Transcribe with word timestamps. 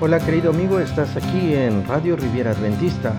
Hola 0.00 0.20
querido 0.20 0.50
amigo, 0.50 0.78
estás 0.78 1.16
aquí 1.16 1.54
en 1.54 1.84
Radio 1.88 2.14
Riviera 2.14 2.52
Adventista, 2.52 3.12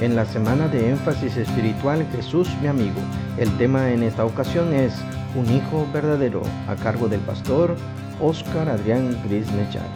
en 0.00 0.16
la 0.16 0.24
semana 0.24 0.68
de 0.68 0.88
énfasis 0.88 1.36
espiritual 1.36 2.06
Jesús 2.16 2.48
mi 2.62 2.66
amigo. 2.66 2.98
El 3.36 3.54
tema 3.58 3.90
en 3.90 4.02
esta 4.02 4.24
ocasión 4.24 4.72
es 4.72 4.94
Un 5.36 5.54
hijo 5.54 5.86
verdadero, 5.92 6.40
a 6.66 6.76
cargo 6.76 7.08
del 7.08 7.20
pastor 7.20 7.76
Oscar 8.22 8.70
Adrián 8.70 9.20
Gris 9.28 9.52
Mechar. 9.52 9.86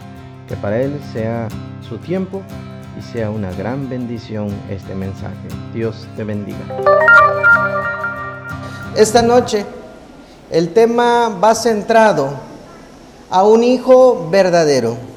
Que 0.47 0.55
para 0.55 0.79
él 0.79 1.01
sea 1.11 1.47
su 1.89 1.97
tiempo 1.97 2.43
y 2.95 3.01
sea 3.01 3.31
una 3.31 3.51
gran 3.53 3.89
bendición 3.89 4.49
este 4.69 4.93
mensaje. 4.93 5.33
Dios 5.73 6.07
te 6.15 6.23
bendiga. 6.23 6.59
Esta 8.95 9.23
noche 9.23 9.65
el 10.51 10.73
tema 10.73 11.29
va 11.43 11.55
centrado 11.55 12.35
a 13.31 13.43
un 13.43 13.63
hijo 13.63 14.29
verdadero 14.29 15.09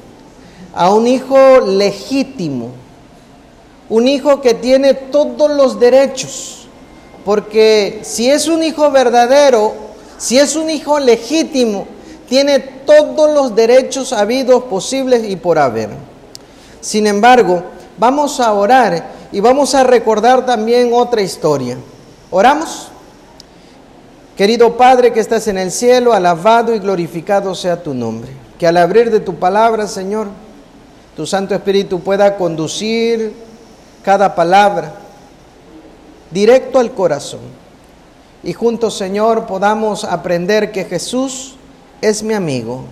a 0.73 0.91
un 0.91 1.07
hijo 1.07 1.59
legítimo, 1.61 2.71
un 3.89 4.07
hijo 4.07 4.41
que 4.41 4.53
tiene 4.53 4.93
todos 4.93 5.51
los 5.51 5.79
derechos, 5.79 6.67
porque 7.23 7.99
si 8.03 8.29
es 8.29 8.47
un 8.47 8.63
hijo 8.63 8.89
verdadero, 8.91 9.73
si 10.17 10.39
es 10.39 10.55
un 10.55 10.69
hijo 10.69 10.99
legítimo, 10.99 11.87
tiene 12.27 12.59
todos 12.59 13.31
los 13.33 13.55
derechos 13.55 14.13
habidos, 14.13 14.63
posibles 14.63 15.23
y 15.29 15.35
por 15.35 15.59
haber. 15.59 15.89
Sin 16.81 17.07
embargo, 17.07 17.63
vamos 17.97 18.39
a 18.39 18.51
orar 18.53 19.11
y 19.31 19.39
vamos 19.39 19.75
a 19.75 19.83
recordar 19.83 20.45
también 20.45 20.91
otra 20.93 21.21
historia. 21.21 21.77
¿Oramos? 22.31 22.87
Querido 24.35 24.75
Padre 24.77 25.13
que 25.13 25.19
estás 25.19 25.47
en 25.47 25.59
el 25.59 25.71
cielo, 25.71 26.13
alabado 26.13 26.73
y 26.73 26.79
glorificado 26.79 27.53
sea 27.53 27.83
tu 27.83 27.93
nombre. 27.93 28.31
Que 28.57 28.65
al 28.65 28.77
abrir 28.77 29.11
de 29.11 29.19
tu 29.19 29.35
palabra, 29.35 29.87
Señor, 29.87 30.27
tu 31.15 31.25
Santo 31.27 31.53
Espíritu 31.53 31.99
pueda 31.99 32.37
conducir 32.37 33.33
cada 34.03 34.35
palabra 34.35 34.93
directo 36.31 36.79
al 36.79 36.91
corazón. 36.91 37.41
Y 38.43 38.53
juntos, 38.53 38.97
Señor, 38.97 39.45
podamos 39.45 40.03
aprender 40.03 40.71
que 40.71 40.85
Jesús 40.85 41.55
es 42.01 42.23
mi 42.23 42.33
amigo 42.33 42.83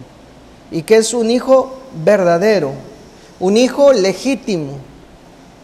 y 0.72 0.83
que 0.83 0.97
es 0.97 1.13
un 1.13 1.30
hijo 1.30 1.78
verdadero, 2.05 2.72
un 3.39 3.58
hijo 3.58 3.91
legítimo 3.91 4.78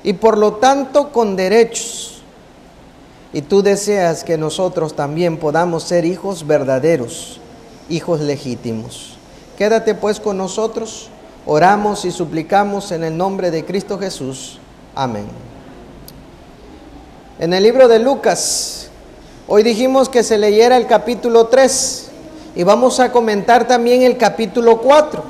y 0.04 0.14
por 0.14 0.38
lo 0.38 0.56
tanto 0.56 1.12
con 1.12 1.36
derechos. 1.36 2.22
Y 3.32 3.42
tú 3.42 3.62
deseas 3.62 4.24
que 4.24 4.38
nosotros 4.38 4.96
también 4.96 5.38
podamos 5.38 5.84
ser 5.84 6.06
hijos 6.06 6.48
verdaderos, 6.48 7.40
hijos 7.90 8.20
legítimos. 8.20 9.18
Quédate 9.58 9.96
pues 9.96 10.20
con 10.20 10.38
nosotros 10.38 11.10
Oramos 11.50 12.04
y 12.04 12.12
suplicamos 12.12 12.92
en 12.92 13.06
el 13.06 13.16
nombre 13.16 13.52
de 13.52 13.64
Cristo 13.64 13.98
Jesús. 13.98 14.60
Amén. 14.94 15.28
En 17.40 17.54
el 17.54 17.64
libro 17.64 17.88
de 17.88 18.00
Lucas, 18.00 18.90
hoy 19.48 19.64
dijimos 19.64 20.10
que 20.10 20.24
se 20.24 20.38
leyera 20.38 20.76
el 20.76 20.88
capítulo 20.88 21.48
3 21.48 22.10
y 22.54 22.64
vamos 22.64 23.00
a 23.00 23.14
comentar 23.14 23.66
también 23.66 24.04
el 24.04 24.18
capítulo 24.18 24.82
4. 24.82 25.24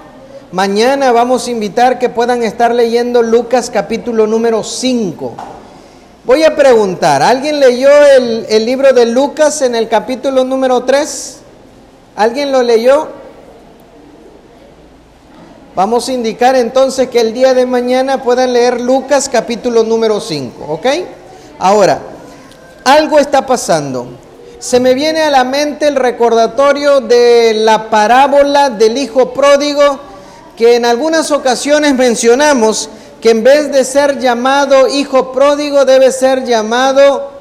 Mañana 0.54 1.12
vamos 1.12 1.46
a 1.46 1.52
invitar 1.52 2.00
que 2.00 2.10
puedan 2.10 2.42
estar 2.42 2.74
leyendo 2.74 3.22
Lucas 3.22 3.70
capítulo 3.70 4.26
número 4.26 4.64
5. 4.64 5.36
Voy 6.26 6.44
a 6.44 6.56
preguntar, 6.56 7.22
¿alguien 7.22 7.60
leyó 7.60 7.92
el, 8.18 8.48
el 8.50 8.66
libro 8.66 8.92
de 8.92 9.06
Lucas 9.06 9.62
en 9.62 9.76
el 9.76 9.88
capítulo 9.88 10.44
número 10.44 10.84
3? 10.84 11.38
¿Alguien 12.16 12.52
lo 12.52 12.64
leyó? 12.64 13.27
Vamos 15.78 16.10
a 16.10 16.14
indicar 16.14 16.56
entonces 16.56 17.08
que 17.08 17.20
el 17.20 17.34
día 17.34 17.54
de 17.54 17.68
mañana 17.68 18.24
puedan 18.24 18.52
leer 18.52 18.82
Lucas 18.82 19.30
capítulo 19.32 19.84
número 19.84 20.20
5, 20.20 20.66
¿ok? 20.68 20.88
Ahora, 21.60 22.00
algo 22.84 23.20
está 23.20 23.46
pasando. 23.46 24.08
Se 24.58 24.80
me 24.80 24.96
viene 24.96 25.22
a 25.22 25.30
la 25.30 25.44
mente 25.44 25.88
el 25.88 25.96
recordatorio 25.96 27.00
de 27.02 27.54
la 27.54 27.92
parábola 27.92 28.72
del 28.72 28.98
hijo 28.98 29.36
pródigo 29.36 30.00
que 30.58 30.78
en 30.78 30.84
algunas 30.84 31.30
ocasiones 31.30 31.94
mencionamos 31.94 32.90
que 33.22 33.30
en 33.30 33.44
vez 33.44 33.72
de 33.72 33.84
ser 33.84 34.18
llamado 34.18 34.88
hijo 34.88 35.32
pródigo 35.32 35.86
debe 35.86 36.12
ser 36.12 36.44
llamado 36.44 37.34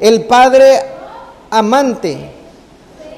el 0.00 0.24
padre 0.24 0.86
amante. 1.50 2.30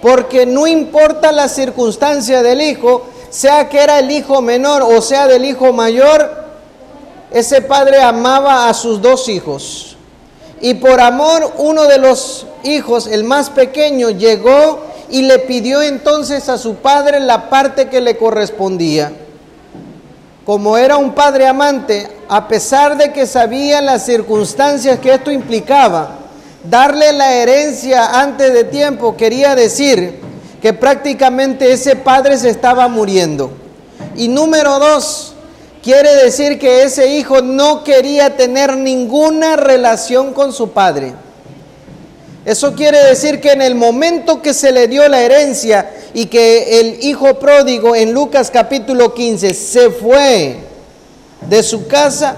Porque 0.02 0.44
no 0.44 0.66
importa 0.66 1.30
la 1.30 1.48
circunstancia 1.48 2.42
del 2.42 2.60
hijo, 2.62 3.10
sea 3.30 3.68
que 3.68 3.78
era 3.78 3.98
el 3.98 4.10
hijo 4.10 4.42
menor 4.42 4.82
o 4.82 5.00
sea 5.02 5.26
del 5.26 5.44
hijo 5.44 5.72
mayor, 5.72 6.46
ese 7.30 7.60
padre 7.62 8.00
amaba 8.00 8.68
a 8.68 8.74
sus 8.74 9.00
dos 9.02 9.28
hijos. 9.28 9.96
Y 10.60 10.74
por 10.74 11.00
amor 11.00 11.52
uno 11.58 11.84
de 11.84 11.98
los 11.98 12.46
hijos, 12.64 13.06
el 13.06 13.24
más 13.24 13.50
pequeño, 13.50 14.10
llegó 14.10 14.80
y 15.10 15.22
le 15.22 15.38
pidió 15.40 15.82
entonces 15.82 16.48
a 16.48 16.58
su 16.58 16.76
padre 16.76 17.20
la 17.20 17.50
parte 17.50 17.88
que 17.88 18.00
le 18.00 18.16
correspondía. 18.16 19.12
Como 20.44 20.78
era 20.78 20.96
un 20.96 21.12
padre 21.12 21.46
amante, 21.46 22.08
a 22.28 22.48
pesar 22.48 22.96
de 22.96 23.12
que 23.12 23.26
sabía 23.26 23.80
las 23.80 24.06
circunstancias 24.06 24.98
que 25.00 25.12
esto 25.12 25.30
implicaba, 25.30 26.18
darle 26.64 27.12
la 27.12 27.34
herencia 27.34 28.20
antes 28.20 28.52
de 28.52 28.64
tiempo 28.64 29.16
quería 29.16 29.54
decir 29.54 30.20
que 30.66 30.72
prácticamente 30.72 31.72
ese 31.72 31.94
padre 31.94 32.36
se 32.36 32.50
estaba 32.50 32.88
muriendo. 32.88 33.52
Y 34.16 34.26
número 34.26 34.80
dos, 34.80 35.32
quiere 35.80 36.12
decir 36.24 36.58
que 36.58 36.82
ese 36.82 37.06
hijo 37.06 37.40
no 37.40 37.84
quería 37.84 38.36
tener 38.36 38.76
ninguna 38.76 39.54
relación 39.54 40.32
con 40.32 40.52
su 40.52 40.70
padre. 40.70 41.14
Eso 42.44 42.74
quiere 42.74 42.98
decir 42.98 43.40
que 43.40 43.52
en 43.52 43.62
el 43.62 43.76
momento 43.76 44.42
que 44.42 44.52
se 44.52 44.72
le 44.72 44.88
dio 44.88 45.08
la 45.08 45.22
herencia 45.22 45.88
y 46.14 46.26
que 46.26 46.80
el 46.80 46.98
hijo 47.04 47.38
pródigo 47.38 47.94
en 47.94 48.12
Lucas 48.12 48.50
capítulo 48.50 49.14
15 49.14 49.54
se 49.54 49.90
fue 49.90 50.56
de 51.48 51.62
su 51.62 51.86
casa, 51.86 52.34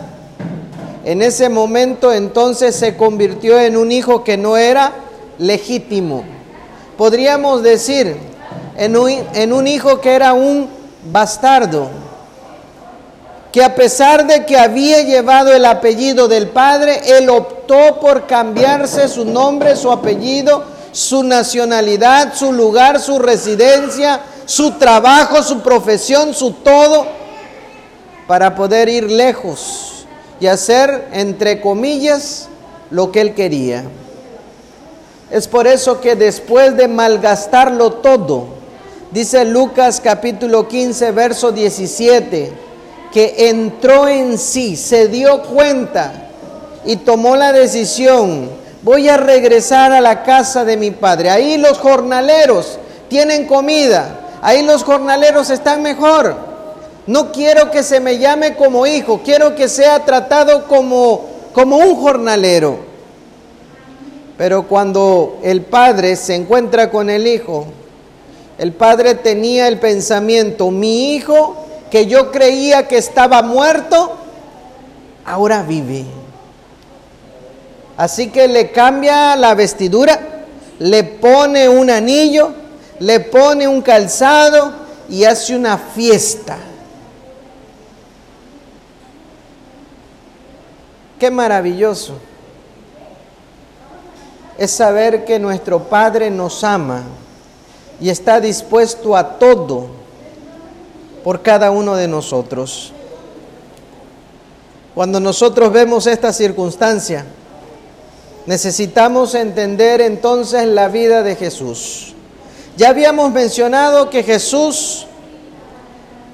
en 1.02 1.22
ese 1.22 1.48
momento 1.48 2.12
entonces 2.12 2.76
se 2.76 2.94
convirtió 2.94 3.58
en 3.58 3.78
un 3.78 3.90
hijo 3.90 4.22
que 4.22 4.36
no 4.36 4.58
era 4.58 4.92
legítimo 5.38 6.36
podríamos 6.98 7.62
decir, 7.62 8.16
en 8.76 8.96
un, 9.52 9.66
hijo 9.66 10.00
que 10.00 10.12
era 10.12 10.34
un 10.34 10.68
bastardo, 11.04 11.88
que 13.52 13.62
a 13.62 13.74
pesar 13.74 14.26
de 14.26 14.44
que 14.44 14.58
había 14.58 15.02
llevado 15.02 15.52
el 15.52 15.64
apellido 15.64 16.26
del 16.26 16.48
padre, 16.48 17.00
él 17.06 17.30
optó 17.30 18.00
por 18.00 18.26
cambiarse 18.26 19.08
su 19.08 19.24
nombre, 19.24 19.76
su 19.76 19.90
apellido, 19.90 20.64
su 20.90 21.22
nacionalidad, 21.22 22.34
su 22.34 22.52
lugar, 22.52 23.00
su 23.00 23.20
residencia, 23.20 24.20
su 24.44 24.72
trabajo, 24.72 25.42
su 25.42 25.60
profesión, 25.60 26.34
su 26.34 26.50
todo, 26.50 27.06
para 28.26 28.56
poder 28.56 28.88
ir 28.88 29.10
lejos 29.10 30.04
y 30.40 30.48
hacer, 30.48 31.08
entre 31.12 31.60
comillas, 31.60 32.48
lo 32.90 33.12
que 33.12 33.20
él 33.20 33.34
quería. 33.34 33.84
Es 35.30 35.46
por 35.46 35.66
eso 35.66 36.00
que 36.00 36.16
después 36.16 36.76
de 36.76 36.88
malgastarlo 36.88 37.92
todo, 37.94 38.46
dice 39.10 39.44
Lucas 39.44 40.00
capítulo 40.02 40.66
15, 40.66 41.10
verso 41.12 41.52
17, 41.52 42.50
que 43.12 43.50
entró 43.50 44.08
en 44.08 44.38
sí, 44.38 44.74
se 44.76 45.08
dio 45.08 45.42
cuenta 45.42 46.30
y 46.86 46.96
tomó 46.96 47.36
la 47.36 47.52
decisión, 47.52 48.48
voy 48.82 49.10
a 49.10 49.18
regresar 49.18 49.92
a 49.92 50.00
la 50.00 50.22
casa 50.22 50.64
de 50.64 50.78
mi 50.78 50.92
padre. 50.92 51.28
Ahí 51.28 51.58
los 51.58 51.76
jornaleros 51.76 52.78
tienen 53.10 53.46
comida, 53.46 54.20
ahí 54.40 54.62
los 54.62 54.82
jornaleros 54.82 55.50
están 55.50 55.82
mejor. 55.82 56.36
No 57.06 57.32
quiero 57.32 57.70
que 57.70 57.82
se 57.82 58.00
me 58.00 58.18
llame 58.18 58.56
como 58.56 58.86
hijo, 58.86 59.20
quiero 59.22 59.54
que 59.54 59.68
sea 59.68 60.06
tratado 60.06 60.66
como, 60.66 61.26
como 61.52 61.76
un 61.76 61.96
jornalero. 61.96 62.87
Pero 64.38 64.68
cuando 64.68 65.40
el 65.42 65.62
padre 65.62 66.14
se 66.14 66.36
encuentra 66.36 66.90
con 66.92 67.10
el 67.10 67.26
hijo, 67.26 67.66
el 68.56 68.72
padre 68.72 69.16
tenía 69.16 69.66
el 69.66 69.80
pensamiento, 69.80 70.70
mi 70.70 71.14
hijo 71.16 71.66
que 71.90 72.06
yo 72.06 72.30
creía 72.30 72.86
que 72.86 72.98
estaba 72.98 73.42
muerto, 73.42 74.16
ahora 75.24 75.64
vive. 75.64 76.04
Así 77.96 78.30
que 78.30 78.46
le 78.46 78.70
cambia 78.70 79.34
la 79.34 79.54
vestidura, 79.54 80.20
le 80.78 81.02
pone 81.02 81.68
un 81.68 81.90
anillo, 81.90 82.52
le 83.00 83.18
pone 83.18 83.66
un 83.66 83.82
calzado 83.82 84.72
y 85.08 85.24
hace 85.24 85.56
una 85.56 85.78
fiesta. 85.78 86.58
Qué 91.18 91.28
maravilloso 91.28 92.27
es 94.58 94.72
saber 94.72 95.24
que 95.24 95.38
nuestro 95.38 95.84
Padre 95.84 96.30
nos 96.30 96.64
ama 96.64 97.02
y 98.00 98.10
está 98.10 98.40
dispuesto 98.40 99.16
a 99.16 99.38
todo 99.38 99.86
por 101.22 101.42
cada 101.42 101.70
uno 101.70 101.94
de 101.94 102.08
nosotros. 102.08 102.92
Cuando 104.94 105.20
nosotros 105.20 105.72
vemos 105.72 106.08
esta 106.08 106.32
circunstancia, 106.32 107.24
necesitamos 108.46 109.36
entender 109.36 110.00
entonces 110.00 110.66
la 110.66 110.88
vida 110.88 111.22
de 111.22 111.36
Jesús. 111.36 112.14
Ya 112.76 112.88
habíamos 112.88 113.30
mencionado 113.30 114.10
que 114.10 114.24
Jesús 114.24 115.06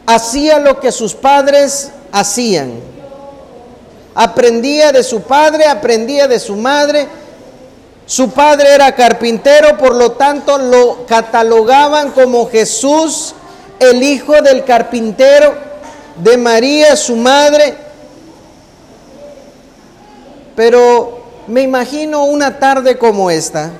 hacía 0.06 0.58
lo 0.58 0.80
que 0.80 0.92
sus 0.92 1.14
padres 1.14 1.90
hacían. 2.12 2.72
Aprendía 4.14 4.92
de 4.92 5.02
su 5.02 5.22
padre, 5.22 5.66
aprendía 5.66 6.28
de 6.28 6.38
su 6.38 6.56
madre. 6.56 7.08
Su 8.06 8.30
padre 8.30 8.74
era 8.74 8.94
carpintero, 8.94 9.78
por 9.78 9.94
lo 9.94 10.12
tanto 10.12 10.58
lo 10.58 11.06
catalogaban 11.06 12.10
como 12.10 12.48
Jesús, 12.50 13.34
el 13.78 14.02
hijo 14.02 14.42
del 14.42 14.64
carpintero, 14.64 15.54
de 16.16 16.36
María, 16.36 16.96
su 16.96 17.16
madre. 17.16 17.74
Pero 20.54 21.24
me 21.46 21.62
imagino 21.62 22.24
una 22.24 22.58
tarde 22.58 22.98
como 22.98 23.30
esta, 23.30 23.70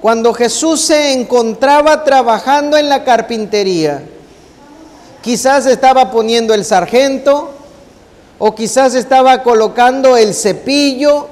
cuando 0.00 0.34
Jesús 0.34 0.80
se 0.80 1.12
encontraba 1.12 2.02
trabajando 2.02 2.76
en 2.76 2.88
la 2.88 3.04
carpintería. 3.04 4.02
Quizás 5.22 5.66
estaba 5.66 6.10
poniendo 6.10 6.52
el 6.52 6.64
sargento, 6.64 7.52
o 8.38 8.54
quizás 8.54 8.94
estaba 8.94 9.42
colocando 9.42 10.16
el 10.16 10.34
cepillo, 10.34 11.28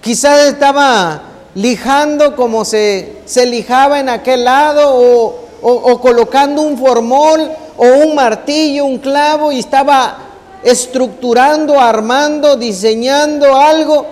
quizás 0.00 0.46
estaba 0.46 1.22
lijando 1.54 2.36
como 2.36 2.64
se, 2.64 3.18
se 3.24 3.46
lijaba 3.46 4.00
en 4.00 4.08
aquel 4.08 4.44
lado, 4.44 4.94
o, 4.94 5.34
o 5.62 6.00
colocando 6.00 6.62
un 6.62 6.78
formol, 6.78 7.50
o 7.76 7.86
un 7.86 8.14
martillo, 8.14 8.84
un 8.84 8.98
clavo, 8.98 9.52
y 9.52 9.58
estaba 9.58 10.18
estructurando, 10.62 11.80
armando, 11.80 12.56
diseñando 12.56 13.56
algo, 13.56 14.06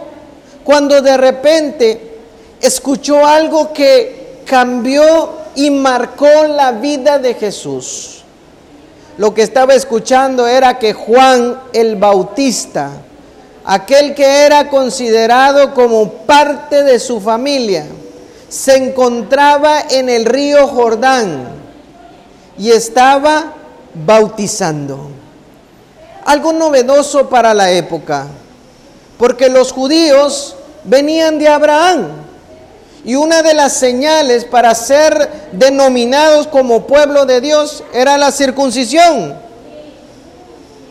cuando 0.64 1.00
de 1.00 1.16
repente 1.16 2.18
escuchó 2.60 3.26
algo 3.26 3.72
que 3.72 4.42
cambió 4.44 5.30
y 5.54 5.70
marcó 5.70 6.44
la 6.48 6.72
vida 6.72 7.18
de 7.18 7.34
Jesús. 7.34 8.22
Lo 9.16 9.34
que 9.34 9.42
estaba 9.42 9.74
escuchando 9.74 10.46
era 10.46 10.78
que 10.78 10.92
Juan 10.92 11.60
el 11.72 11.96
Bautista, 11.96 12.90
aquel 13.68 14.14
que 14.14 14.24
era 14.46 14.70
considerado 14.70 15.74
como 15.74 16.10
parte 16.24 16.84
de 16.84 16.98
su 16.98 17.20
familia, 17.20 17.84
se 18.48 18.76
encontraba 18.76 19.82
en 19.90 20.08
el 20.08 20.24
río 20.24 20.66
Jordán 20.68 21.50
y 22.56 22.70
estaba 22.70 23.52
bautizando. 23.92 25.10
Algo 26.24 26.54
novedoso 26.54 27.28
para 27.28 27.52
la 27.52 27.70
época, 27.70 28.26
porque 29.18 29.50
los 29.50 29.70
judíos 29.70 30.56
venían 30.84 31.38
de 31.38 31.48
Abraham 31.48 32.06
y 33.04 33.16
una 33.16 33.42
de 33.42 33.52
las 33.52 33.74
señales 33.74 34.46
para 34.46 34.74
ser 34.74 35.50
denominados 35.52 36.46
como 36.46 36.86
pueblo 36.86 37.26
de 37.26 37.42
Dios 37.42 37.84
era 37.92 38.16
la 38.16 38.32
circuncisión. 38.32 39.47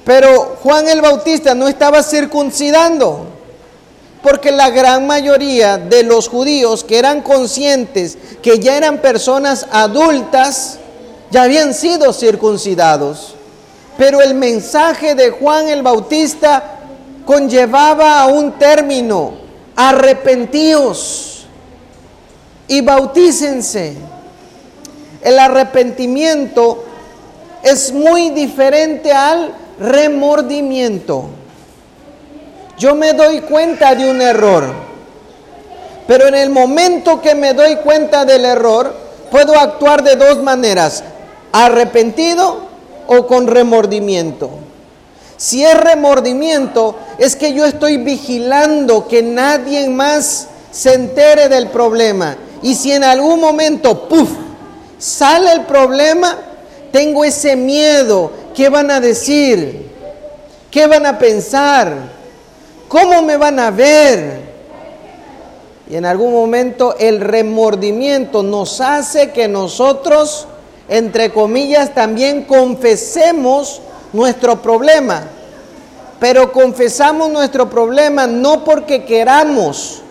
Pero 0.07 0.55
Juan 0.63 0.87
el 0.87 1.01
Bautista 1.01 1.53
no 1.53 1.67
estaba 1.67 2.01
circuncidando, 2.01 3.25
porque 4.23 4.51
la 4.51 4.69
gran 4.69 5.05
mayoría 5.05 5.77
de 5.77 6.03
los 6.03 6.29
judíos 6.29 6.85
que 6.85 6.97
eran 6.97 7.21
conscientes 7.21 8.17
que 8.41 8.57
ya 8.57 8.77
eran 8.77 8.99
personas 8.99 9.67
adultas, 9.69 10.79
ya 11.29 11.43
habían 11.43 11.73
sido 11.73 12.13
circuncidados. 12.13 13.35
Pero 13.97 14.21
el 14.21 14.33
mensaje 14.33 15.13
de 15.13 15.29
Juan 15.29 15.67
el 15.67 15.83
Bautista 15.83 16.79
conllevaba 17.25 18.21
a 18.21 18.27
un 18.27 18.53
término, 18.53 19.33
arrepentíos 19.75 21.47
y 22.69 22.79
bautícense. 22.79 23.97
El 25.21 25.37
arrepentimiento 25.37 26.85
es 27.61 27.91
muy 27.91 28.29
diferente 28.29 29.11
al 29.11 29.66
remordimiento. 29.79 31.25
Yo 32.77 32.95
me 32.95 33.13
doy 33.13 33.41
cuenta 33.41 33.95
de 33.95 34.09
un 34.09 34.21
error, 34.21 34.65
pero 36.07 36.27
en 36.27 36.35
el 36.35 36.49
momento 36.49 37.21
que 37.21 37.35
me 37.35 37.53
doy 37.53 37.77
cuenta 37.77 38.25
del 38.25 38.45
error, 38.45 38.93
puedo 39.31 39.59
actuar 39.59 40.03
de 40.03 40.15
dos 40.15 40.41
maneras, 40.41 41.03
arrepentido 41.51 42.67
o 43.07 43.25
con 43.27 43.47
remordimiento. 43.47 44.49
Si 45.37 45.63
es 45.63 45.75
remordimiento, 45.75 46.95
es 47.17 47.35
que 47.35 47.53
yo 47.53 47.65
estoy 47.65 47.97
vigilando 47.97 49.07
que 49.07 49.21
nadie 49.21 49.87
más 49.89 50.47
se 50.71 50.93
entere 50.93 51.49
del 51.49 51.67
problema 51.67 52.37
y 52.61 52.75
si 52.75 52.91
en 52.91 53.03
algún 53.03 53.39
momento, 53.39 54.07
puff, 54.07 54.29
sale 54.97 55.51
el 55.51 55.61
problema, 55.61 56.37
tengo 56.91 57.23
ese 57.23 57.55
miedo. 57.55 58.31
¿Qué 58.57 58.69
van 58.69 58.89
a 58.89 58.99
decir? 58.99 59.87
¿Qué 60.71 60.87
van 60.87 61.05
a 61.05 61.19
pensar? 61.19 61.93
¿Cómo 62.87 63.21
me 63.21 63.37
van 63.37 63.59
a 63.59 63.69
ver? 63.69 64.41
Y 65.87 65.95
en 65.95 66.05
algún 66.05 66.33
momento 66.33 66.95
el 66.97 67.21
remordimiento 67.21 68.41
nos 68.41 68.81
hace 68.81 69.29
que 69.29 69.47
nosotros, 69.47 70.47
entre 70.89 71.31
comillas, 71.31 71.93
también 71.93 72.45
confesemos 72.45 73.79
nuestro 74.11 74.59
problema. 74.59 75.21
Pero 76.19 76.51
confesamos 76.51 77.29
nuestro 77.29 77.69
problema 77.69 78.25
no 78.25 78.63
porque 78.63 79.05
queramos, 79.05 80.01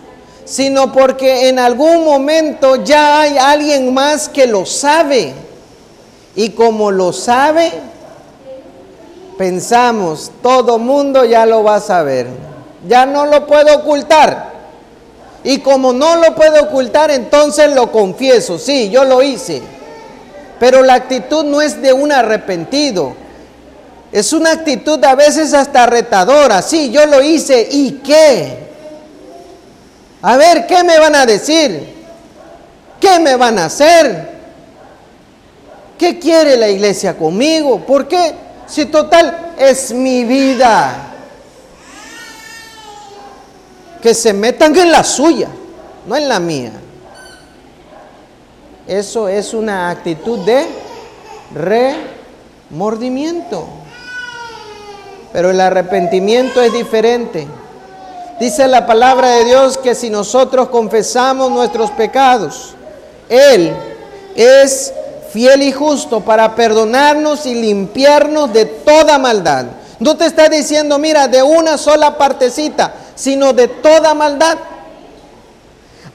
sino 0.45 0.93
porque 0.93 1.49
en 1.49 1.59
algún 1.59 2.05
momento 2.05 2.77
ya 2.77 3.23
hay 3.23 3.37
alguien 3.37 3.93
más 3.93 4.29
que 4.29 4.47
lo 4.47 4.65
sabe. 4.65 5.33
Y 6.33 6.51
como 6.51 6.91
lo 6.91 7.11
sabe, 7.11 7.73
pensamos, 9.37 10.31
todo 10.41 10.77
mundo 10.79 11.23
ya 11.25 11.45
lo 11.45 11.63
va 11.63 11.75
a 11.75 11.81
saber. 11.81 12.27
Ya 12.87 13.05
no 13.05 13.25
lo 13.25 13.45
puedo 13.47 13.75
ocultar. 13.77 14.51
Y 15.43 15.59
como 15.59 15.93
no 15.93 16.15
lo 16.17 16.35
puedo 16.35 16.63
ocultar, 16.63 17.11
entonces 17.11 17.73
lo 17.73 17.91
confieso. 17.91 18.57
Sí, 18.57 18.89
yo 18.89 19.05
lo 19.05 19.21
hice. 19.21 19.61
Pero 20.59 20.83
la 20.83 20.95
actitud 20.95 21.45
no 21.45 21.61
es 21.61 21.81
de 21.81 21.93
un 21.93 22.11
arrepentido. 22.11 23.13
Es 24.11 24.33
una 24.33 24.51
actitud 24.51 25.03
a 25.03 25.15
veces 25.15 25.53
hasta 25.53 25.85
retadora. 25.85 26.61
Sí, 26.61 26.91
yo 26.91 27.05
lo 27.05 27.21
hice. 27.21 27.67
¿Y 27.71 27.91
qué? 28.03 28.67
A 30.21 30.37
ver, 30.37 30.65
¿qué 30.65 30.83
me 30.83 30.97
van 30.99 31.15
a 31.15 31.25
decir? 31.25 31.95
¿Qué 32.99 33.19
me 33.19 33.35
van 33.35 33.59
a 33.59 33.65
hacer? 33.65 34.37
¿Qué 35.97 36.19
quiere 36.19 36.57
la 36.57 36.69
iglesia 36.69 37.17
conmigo? 37.17 37.79
¿Por 37.79 38.07
qué? 38.07 38.46
Si 38.67 38.85
total 38.85 39.53
es 39.57 39.91
mi 39.91 40.25
vida. 40.25 41.13
Que 44.01 44.13
se 44.13 44.33
metan 44.33 44.75
en 44.75 44.91
la 44.91 45.03
suya, 45.03 45.47
no 46.05 46.15
en 46.15 46.29
la 46.29 46.39
mía. 46.39 46.71
Eso 48.85 49.27
es 49.27 49.53
una 49.53 49.89
actitud 49.89 50.39
de 50.45 50.65
remordimiento. 52.69 53.67
Pero 55.33 55.49
el 55.49 55.59
arrepentimiento 55.59 56.61
es 56.61 56.71
diferente. 56.71 57.47
Dice 58.39 58.67
la 58.67 58.85
palabra 58.85 59.29
de 59.31 59.45
Dios 59.45 59.77
que 59.79 59.95
si 59.95 60.09
nosotros 60.09 60.69
confesamos 60.69 61.51
nuestros 61.51 61.89
pecados, 61.91 62.75
Él 63.29 63.73
es 64.35 64.93
fiel 65.37 65.61
y 65.61 65.71
justo 65.71 66.21
para 66.21 66.55
perdonarnos 66.55 67.45
y 67.45 67.53
limpiarnos 67.53 68.51
de 68.51 68.65
toda 68.65 69.19
maldad. 69.19 69.67
No 69.99 70.17
te 70.17 70.25
está 70.25 70.49
diciendo, 70.49 70.97
mira, 70.97 71.27
de 71.27 71.43
una 71.43 71.77
sola 71.77 72.17
partecita, 72.17 72.95
sino 73.13 73.53
de 73.53 73.67
toda 73.67 74.15
maldad. 74.15 74.57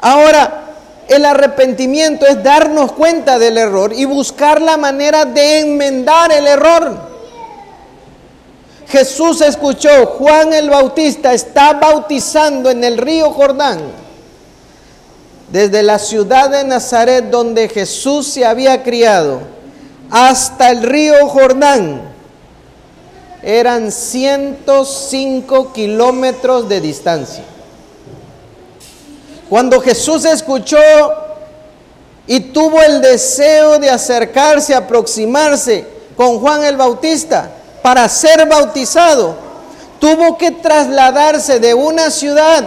Ahora, 0.00 0.64
el 1.06 1.24
arrepentimiento 1.24 2.26
es 2.26 2.42
darnos 2.42 2.90
cuenta 2.90 3.38
del 3.38 3.58
error 3.58 3.92
y 3.92 4.06
buscar 4.06 4.60
la 4.60 4.76
manera 4.76 5.24
de 5.24 5.60
enmendar 5.60 6.32
el 6.32 6.48
error. 6.48 7.12
Jesús 8.88 9.40
escuchó, 9.40 10.04
Juan 10.18 10.52
el 10.52 10.68
Bautista 10.68 11.32
está 11.32 11.74
bautizando 11.74 12.70
en 12.70 12.82
el 12.82 12.98
río 12.98 13.30
Jordán. 13.30 14.01
Desde 15.52 15.82
la 15.82 15.98
ciudad 15.98 16.48
de 16.48 16.64
Nazaret 16.64 17.26
donde 17.26 17.68
Jesús 17.68 18.26
se 18.26 18.42
había 18.42 18.82
criado 18.82 19.40
hasta 20.10 20.70
el 20.70 20.82
río 20.82 21.28
Jordán 21.28 22.00
eran 23.42 23.92
105 23.92 25.74
kilómetros 25.74 26.70
de 26.70 26.80
distancia. 26.80 27.44
Cuando 29.50 29.78
Jesús 29.82 30.24
escuchó 30.24 30.78
y 32.26 32.40
tuvo 32.40 32.80
el 32.80 33.02
deseo 33.02 33.78
de 33.78 33.90
acercarse, 33.90 34.74
aproximarse 34.74 35.86
con 36.16 36.40
Juan 36.40 36.64
el 36.64 36.78
Bautista, 36.78 37.50
para 37.82 38.08
ser 38.08 38.48
bautizado, 38.48 39.36
tuvo 39.98 40.38
que 40.38 40.50
trasladarse 40.50 41.60
de 41.60 41.74
una 41.74 42.10
ciudad 42.10 42.64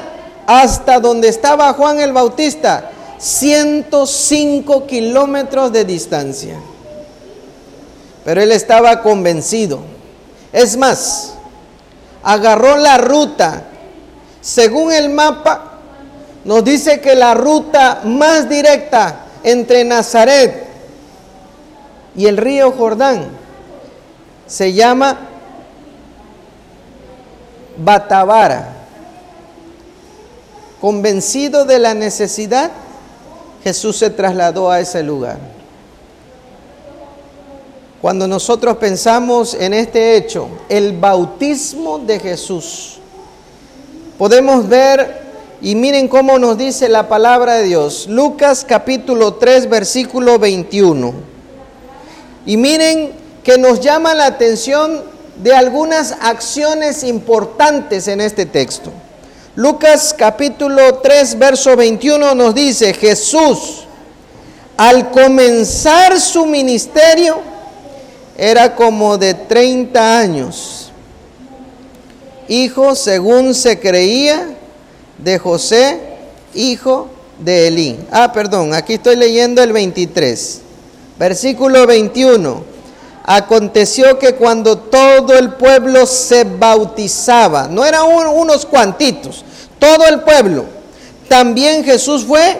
hasta 0.47 0.99
donde 0.99 1.27
estaba 1.29 1.73
Juan 1.73 1.99
el 1.99 2.13
Bautista, 2.13 2.91
105 3.17 4.85
kilómetros 4.85 5.71
de 5.71 5.85
distancia. 5.85 6.59
Pero 8.23 8.41
él 8.41 8.51
estaba 8.51 9.01
convencido. 9.01 9.79
Es 10.51 10.77
más, 10.77 11.33
agarró 12.23 12.77
la 12.77 12.97
ruta. 12.97 13.63
Según 14.41 14.91
el 14.91 15.09
mapa, 15.09 15.79
nos 16.43 16.63
dice 16.63 17.01
que 17.01 17.15
la 17.15 17.33
ruta 17.33 18.01
más 18.03 18.47
directa 18.47 19.25
entre 19.43 19.83
Nazaret 19.83 20.65
y 22.15 22.27
el 22.27 22.37
río 22.37 22.71
Jordán 22.71 23.27
se 24.47 24.73
llama 24.73 25.17
Batabara. 27.77 28.74
Convencido 30.81 31.65
de 31.65 31.79
la 31.79 31.93
necesidad, 31.93 32.71
Jesús 33.63 33.97
se 33.97 34.09
trasladó 34.09 34.69
a 34.69 34.79
ese 34.79 35.01
lugar. 35.01 35.39
Cuando 38.01 38.27
nosotros 38.27 38.77
pensamos 38.77 39.55
en 39.55 39.73
este 39.73 40.15
hecho, 40.15 40.47
el 40.69 40.95
bautismo 40.97 41.97
de 41.97 42.19
Jesús, 42.19 42.99
podemos 44.17 44.67
ver 44.67 45.23
y 45.61 45.73
miren 45.73 46.07
cómo 46.07 46.37
nos 46.37 46.57
dice 46.57 46.89
la 46.89 47.07
palabra 47.07 47.55
de 47.55 47.63
Dios. 47.63 48.05
Lucas 48.07 48.63
capítulo 48.67 49.33
3 49.35 49.69
versículo 49.69 50.37
21. 50.37 51.13
Y 52.45 52.57
miren 52.57 53.13
que 53.43 53.57
nos 53.57 53.79
llama 53.79 54.13
la 54.13 54.27
atención 54.27 55.01
de 55.41 55.53
algunas 55.55 56.15
acciones 56.21 57.03
importantes 57.03 58.07
en 58.07 58.21
este 58.21 58.45
texto. 58.45 58.91
Lucas 59.55 60.13
capítulo 60.17 60.95
3 60.95 61.39
verso 61.39 61.75
21 61.77 62.35
nos 62.35 62.53
dice, 62.53 62.93
Jesús 62.93 63.85
al 64.75 65.11
comenzar 65.11 66.19
su 66.19 66.45
ministerio 66.45 67.39
era 68.37 68.75
como 68.75 69.17
de 69.17 69.33
30 69.33 70.19
años, 70.19 70.91
hijo 72.49 72.95
según 72.95 73.53
se 73.55 73.79
creía 73.79 74.49
de 75.17 75.39
José, 75.39 76.01
hijo 76.53 77.07
de 77.39 77.67
Elí. 77.67 77.97
Ah, 78.11 78.33
perdón, 78.33 78.73
aquí 78.73 78.95
estoy 78.95 79.15
leyendo 79.15 79.63
el 79.63 79.71
23. 79.71 80.61
Versículo 81.17 81.87
21. 81.87 82.74
Aconteció 83.27 84.19
que 84.19 84.35
cuando 84.35 84.77
todo 84.77 85.37
el 85.37 85.53
pueblo 85.53 86.05
se 86.05 86.43
bautizaba, 86.43 87.67
no 87.67 87.83
eran 87.83 88.03
unos 88.05 88.65
cuantitos, 88.67 89.43
todo 89.79 90.05
el 90.05 90.21
pueblo, 90.21 90.65
también 91.27 91.83
Jesús 91.83 92.23
fue 92.23 92.59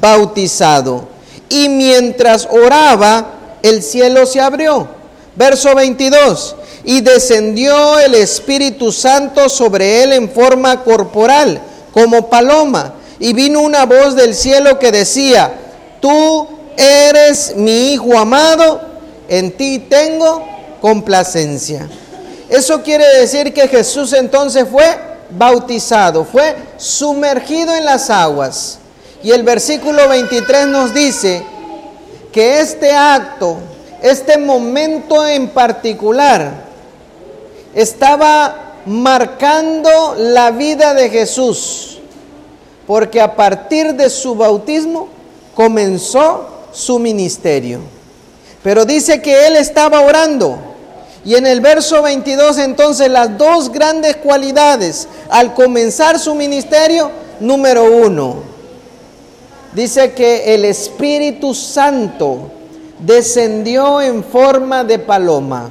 bautizado. 0.00 1.08
Y 1.48 1.68
mientras 1.68 2.48
oraba, 2.50 3.26
el 3.62 3.82
cielo 3.82 4.24
se 4.26 4.40
abrió. 4.40 4.86
Verso 5.36 5.74
22. 5.74 6.56
Y 6.84 7.00
descendió 7.00 7.98
el 7.98 8.14
Espíritu 8.14 8.92
Santo 8.92 9.48
sobre 9.48 10.02
él 10.02 10.12
en 10.12 10.30
forma 10.30 10.84
corporal 10.84 11.60
como 11.92 12.28
paloma. 12.28 12.94
Y 13.18 13.32
vino 13.32 13.60
una 13.60 13.86
voz 13.86 14.14
del 14.14 14.34
cielo 14.34 14.78
que 14.78 14.92
decía, 14.92 15.52
tú 16.00 16.46
eres 16.76 17.54
mi 17.56 17.92
Hijo 17.92 18.18
amado, 18.18 18.80
en 19.28 19.52
ti 19.52 19.78
tengo 19.78 20.44
complacencia. 20.80 21.88
Eso 22.48 22.82
quiere 22.82 23.06
decir 23.18 23.52
que 23.52 23.68
Jesús 23.68 24.12
entonces 24.12 24.66
fue 24.70 24.84
bautizado, 25.30 26.24
fue 26.24 26.54
sumergido 26.76 27.74
en 27.74 27.84
las 27.84 28.10
aguas. 28.10 28.78
Y 29.22 29.30
el 29.30 29.42
versículo 29.42 30.08
23 30.08 30.66
nos 30.66 30.92
dice 30.92 31.42
que 32.30 32.60
este 32.60 32.92
acto, 32.92 33.56
este 34.02 34.36
momento 34.36 35.26
en 35.26 35.48
particular, 35.48 36.64
estaba 37.74 38.74
marcando 38.86 40.14
la 40.18 40.50
vida 40.50 40.92
de 40.92 41.08
Jesús, 41.08 41.98
porque 42.86 43.20
a 43.20 43.34
partir 43.34 43.94
de 43.94 44.10
su 44.10 44.34
bautismo 44.34 45.08
comenzó 45.54 46.48
su 46.72 46.98
ministerio. 46.98 47.93
Pero 48.64 48.86
dice 48.86 49.20
que 49.20 49.46
él 49.46 49.56
estaba 49.56 50.00
orando. 50.00 50.58
Y 51.22 51.34
en 51.34 51.46
el 51.46 51.60
verso 51.60 52.02
22 52.02 52.58
entonces 52.58 53.10
las 53.10 53.36
dos 53.36 53.70
grandes 53.70 54.16
cualidades 54.16 55.06
al 55.28 55.52
comenzar 55.52 56.18
su 56.18 56.34
ministerio, 56.34 57.10
número 57.40 57.84
uno, 57.84 58.36
dice 59.74 60.12
que 60.12 60.54
el 60.54 60.64
Espíritu 60.64 61.54
Santo 61.54 62.50
descendió 62.98 64.00
en 64.00 64.24
forma 64.24 64.82
de 64.82 64.98
paloma. 64.98 65.68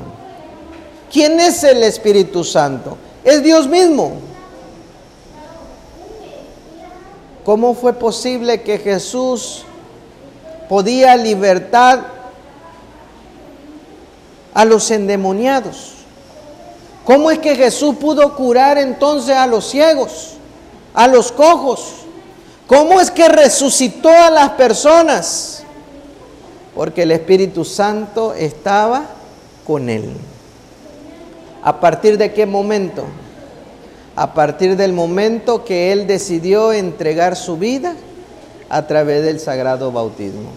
¿Quién 1.12 1.40
es 1.40 1.64
el 1.64 1.82
Espíritu 1.82 2.44
Santo? 2.44 2.98
Es 3.24 3.42
Dios 3.42 3.68
mismo. 3.68 4.14
¿Cómo 7.44 7.74
fue 7.74 7.94
posible 7.94 8.62
que 8.62 8.78
Jesús 8.78 9.64
podía 10.70 11.16
libertar 11.16 12.23
a 14.54 14.66
los 14.66 14.90
endemoniados? 14.92 15.94
¿Cómo 17.06 17.32
es 17.32 17.40
que 17.40 17.56
Jesús 17.56 17.96
pudo 17.96 18.36
curar 18.36 18.78
entonces 18.78 19.36
a 19.36 19.48
los 19.48 19.66
ciegos, 19.66 20.34
a 20.94 21.08
los 21.08 21.32
cojos? 21.32 21.94
¿Cómo 22.68 23.02
es 23.02 23.12
que 23.12 23.28
resucitó 23.28 24.10
a 24.10 24.30
las 24.30 24.52
personas? 24.52 25.64
Porque 26.76 27.04
el 27.04 27.12
Espíritu 27.12 27.66
Santo 27.66 28.34
estaba 28.34 29.06
con 29.66 29.90
él. 29.90 30.14
¿A 31.62 31.80
partir 31.80 32.18
de 32.18 32.34
qué 32.34 32.46
momento? 32.46 33.06
A 34.16 34.34
partir 34.34 34.76
del 34.76 34.94
momento 34.94 35.64
que 35.64 35.92
Él 35.92 36.08
decidió 36.08 36.72
entregar 36.72 37.36
su 37.36 37.58
vida 37.58 37.96
a 38.70 38.86
través 38.86 39.24
del 39.24 39.40
sagrado 39.40 39.92
bautismo. 39.92 40.50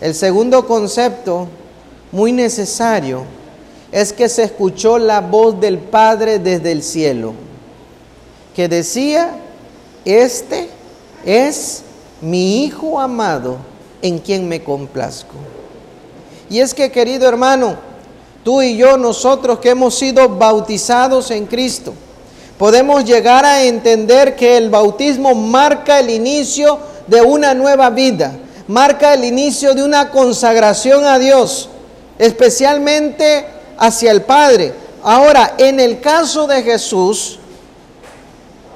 El 0.00 0.14
segundo 0.14 0.66
concepto, 0.66 1.48
muy 2.12 2.32
necesario, 2.32 3.24
es 3.92 4.12
que 4.12 4.28
se 4.28 4.44
escuchó 4.44 4.98
la 4.98 5.20
voz 5.20 5.60
del 5.60 5.78
Padre 5.78 6.38
desde 6.38 6.72
el 6.72 6.82
cielo, 6.82 7.34
que 8.54 8.68
decía, 8.68 9.30
este 10.04 10.68
es 11.24 11.82
mi 12.20 12.64
Hijo 12.64 13.00
amado 13.00 13.56
en 14.02 14.18
quien 14.18 14.48
me 14.48 14.62
complazco. 14.62 15.34
Y 16.48 16.60
es 16.60 16.74
que, 16.74 16.90
querido 16.90 17.28
hermano, 17.28 17.76
tú 18.44 18.62
y 18.62 18.76
yo, 18.76 18.96
nosotros 18.96 19.58
que 19.58 19.70
hemos 19.70 19.94
sido 19.94 20.28
bautizados 20.28 21.30
en 21.30 21.46
Cristo, 21.46 21.92
podemos 22.58 23.04
llegar 23.04 23.44
a 23.44 23.64
entender 23.64 24.36
que 24.36 24.56
el 24.56 24.70
bautismo 24.70 25.34
marca 25.34 25.98
el 26.00 26.10
inicio 26.10 26.78
de 27.06 27.22
una 27.22 27.54
nueva 27.54 27.90
vida, 27.90 28.32
marca 28.68 29.14
el 29.14 29.24
inicio 29.24 29.74
de 29.74 29.82
una 29.82 30.10
consagración 30.10 31.04
a 31.04 31.18
Dios, 31.18 31.68
especialmente 32.20 33.46
hacia 33.78 34.12
el 34.12 34.22
Padre. 34.22 34.74
Ahora, 35.02 35.54
en 35.56 35.80
el 35.80 36.00
caso 36.00 36.46
de 36.46 36.62
Jesús, 36.62 37.38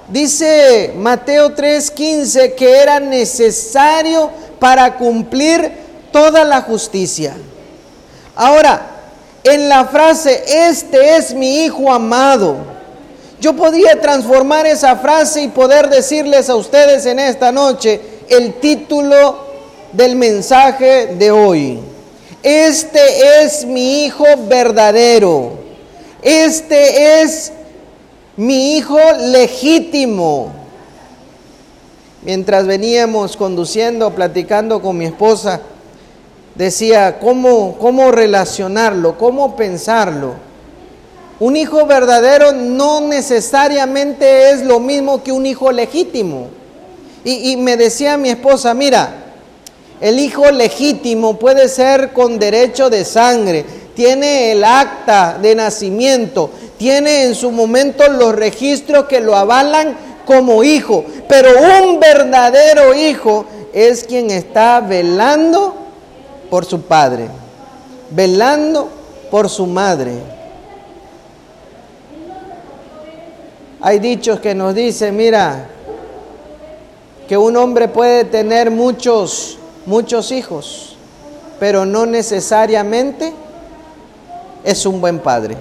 dice 0.08 0.94
Mateo 0.96 1.54
3:15 1.54 2.54
que 2.54 2.78
era 2.78 2.98
necesario 2.98 4.30
para 4.58 4.96
cumplir 4.96 5.70
toda 6.10 6.42
la 6.42 6.62
justicia. 6.62 7.36
Ahora, 8.34 8.80
en 9.44 9.68
la 9.68 9.84
frase, 9.84 10.42
este 10.46 11.16
es 11.16 11.34
mi 11.34 11.64
hijo 11.64 11.92
amado. 11.92 12.56
Yo 13.40 13.54
podría 13.54 14.00
transformar 14.00 14.66
esa 14.66 14.96
frase 14.96 15.42
y 15.42 15.48
poder 15.48 15.90
decirles 15.90 16.48
a 16.48 16.56
ustedes 16.56 17.04
en 17.04 17.18
esta 17.18 17.52
noche 17.52 18.00
el 18.30 18.54
título 18.54 19.36
del 19.92 20.16
mensaje 20.16 21.14
de 21.18 21.30
hoy. 21.30 21.93
Este 22.44 23.42
es 23.42 23.64
mi 23.64 24.04
hijo 24.04 24.26
verdadero. 24.46 25.52
Este 26.20 27.22
es 27.22 27.52
mi 28.36 28.76
hijo 28.76 28.98
legítimo. 29.18 30.52
Mientras 32.20 32.66
veníamos 32.66 33.38
conduciendo, 33.38 34.10
platicando 34.10 34.82
con 34.82 34.98
mi 34.98 35.06
esposa, 35.06 35.62
decía 36.54 37.18
cómo, 37.18 37.78
cómo 37.78 38.10
relacionarlo, 38.10 39.16
cómo 39.16 39.56
pensarlo. 39.56 40.34
Un 41.40 41.56
hijo 41.56 41.86
verdadero 41.86 42.52
no 42.52 43.00
necesariamente 43.00 44.50
es 44.50 44.62
lo 44.62 44.80
mismo 44.80 45.22
que 45.22 45.32
un 45.32 45.46
hijo 45.46 45.72
legítimo. 45.72 46.48
Y, 47.24 47.52
y, 47.52 47.56
me 47.56 47.78
decía 47.78 48.18
mi 48.18 48.28
esposa, 48.28 48.74
mira, 48.74 49.23
el 50.00 50.18
hijo 50.18 50.50
legítimo 50.50 51.38
puede 51.38 51.68
ser 51.68 52.12
con 52.12 52.38
derecho 52.38 52.90
de 52.90 53.04
sangre, 53.04 53.64
tiene 53.94 54.52
el 54.52 54.64
acta 54.64 55.38
de 55.40 55.54
nacimiento, 55.54 56.50
tiene 56.76 57.24
en 57.24 57.34
su 57.34 57.50
momento 57.50 58.08
los 58.08 58.34
registros 58.34 59.04
que 59.04 59.20
lo 59.20 59.36
avalan 59.36 59.96
como 60.26 60.64
hijo, 60.64 61.04
pero 61.28 61.50
un 61.82 62.00
verdadero 62.00 62.94
hijo 62.94 63.46
es 63.72 64.04
quien 64.04 64.30
está 64.30 64.80
velando 64.80 65.74
por 66.50 66.64
su 66.64 66.82
padre, 66.82 67.28
velando 68.10 68.88
por 69.30 69.48
su 69.48 69.66
madre. 69.66 70.12
Hay 73.80 73.98
dichos 73.98 74.40
que 74.40 74.54
nos 74.54 74.74
dicen, 74.74 75.16
mira, 75.16 75.68
que 77.28 77.36
un 77.36 77.56
hombre 77.56 77.88
puede 77.88 78.24
tener 78.24 78.70
muchos, 78.70 79.58
muchos 79.86 80.32
hijos, 80.32 80.96
pero 81.60 81.84
no 81.84 82.06
necesariamente 82.06 83.32
es 84.64 84.86
un 84.86 85.00
buen 85.00 85.18
padre. 85.18 85.56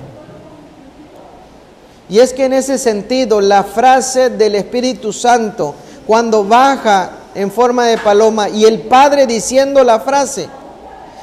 Y 2.10 2.20
es 2.20 2.34
que 2.34 2.46
en 2.46 2.54
ese 2.54 2.78
sentido 2.78 3.42
la 3.42 3.64
frase 3.64 4.30
del 4.30 4.56
Espíritu 4.56 5.14
Santo, 5.14 5.74
cuando 6.06 6.44
baja 6.44 7.12
en 7.34 7.52
forma 7.52 7.88
de 7.88 7.98
paloma 7.98 8.50
y 8.50 8.66
el 8.66 8.82
Padre 8.82 9.26
diciendo 9.26 9.84
la 9.84 10.00
frase, 10.00 10.48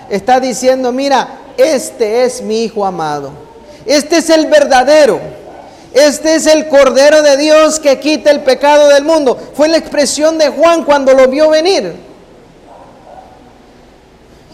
está 0.09 0.41
diciendo, 0.41 0.91
mira, 0.91 1.39
este 1.57 2.25
es 2.25 2.43
mi 2.43 2.65
Hijo 2.65 2.85
amado, 2.85 3.31
este 3.87 4.17
es 4.17 4.31
el 4.31 4.47
verdadero, 4.47 5.21
este 5.93 6.35
es 6.37 6.47
el 6.47 6.69
Cordero 6.69 7.23
de 7.23 7.37
Dios 7.37 7.79
que 7.79 8.01
quita 8.01 8.31
el 8.31 8.41
pecado 8.41 8.89
del 8.89 9.05
mundo. 9.05 9.37
Fue 9.55 9.69
la 9.69 9.77
expresión 9.77 10.39
de 10.39 10.49
Juan 10.49 10.85
cuando 10.85 11.13
lo 11.13 11.29
vio 11.29 11.51
venir. 11.51 12.10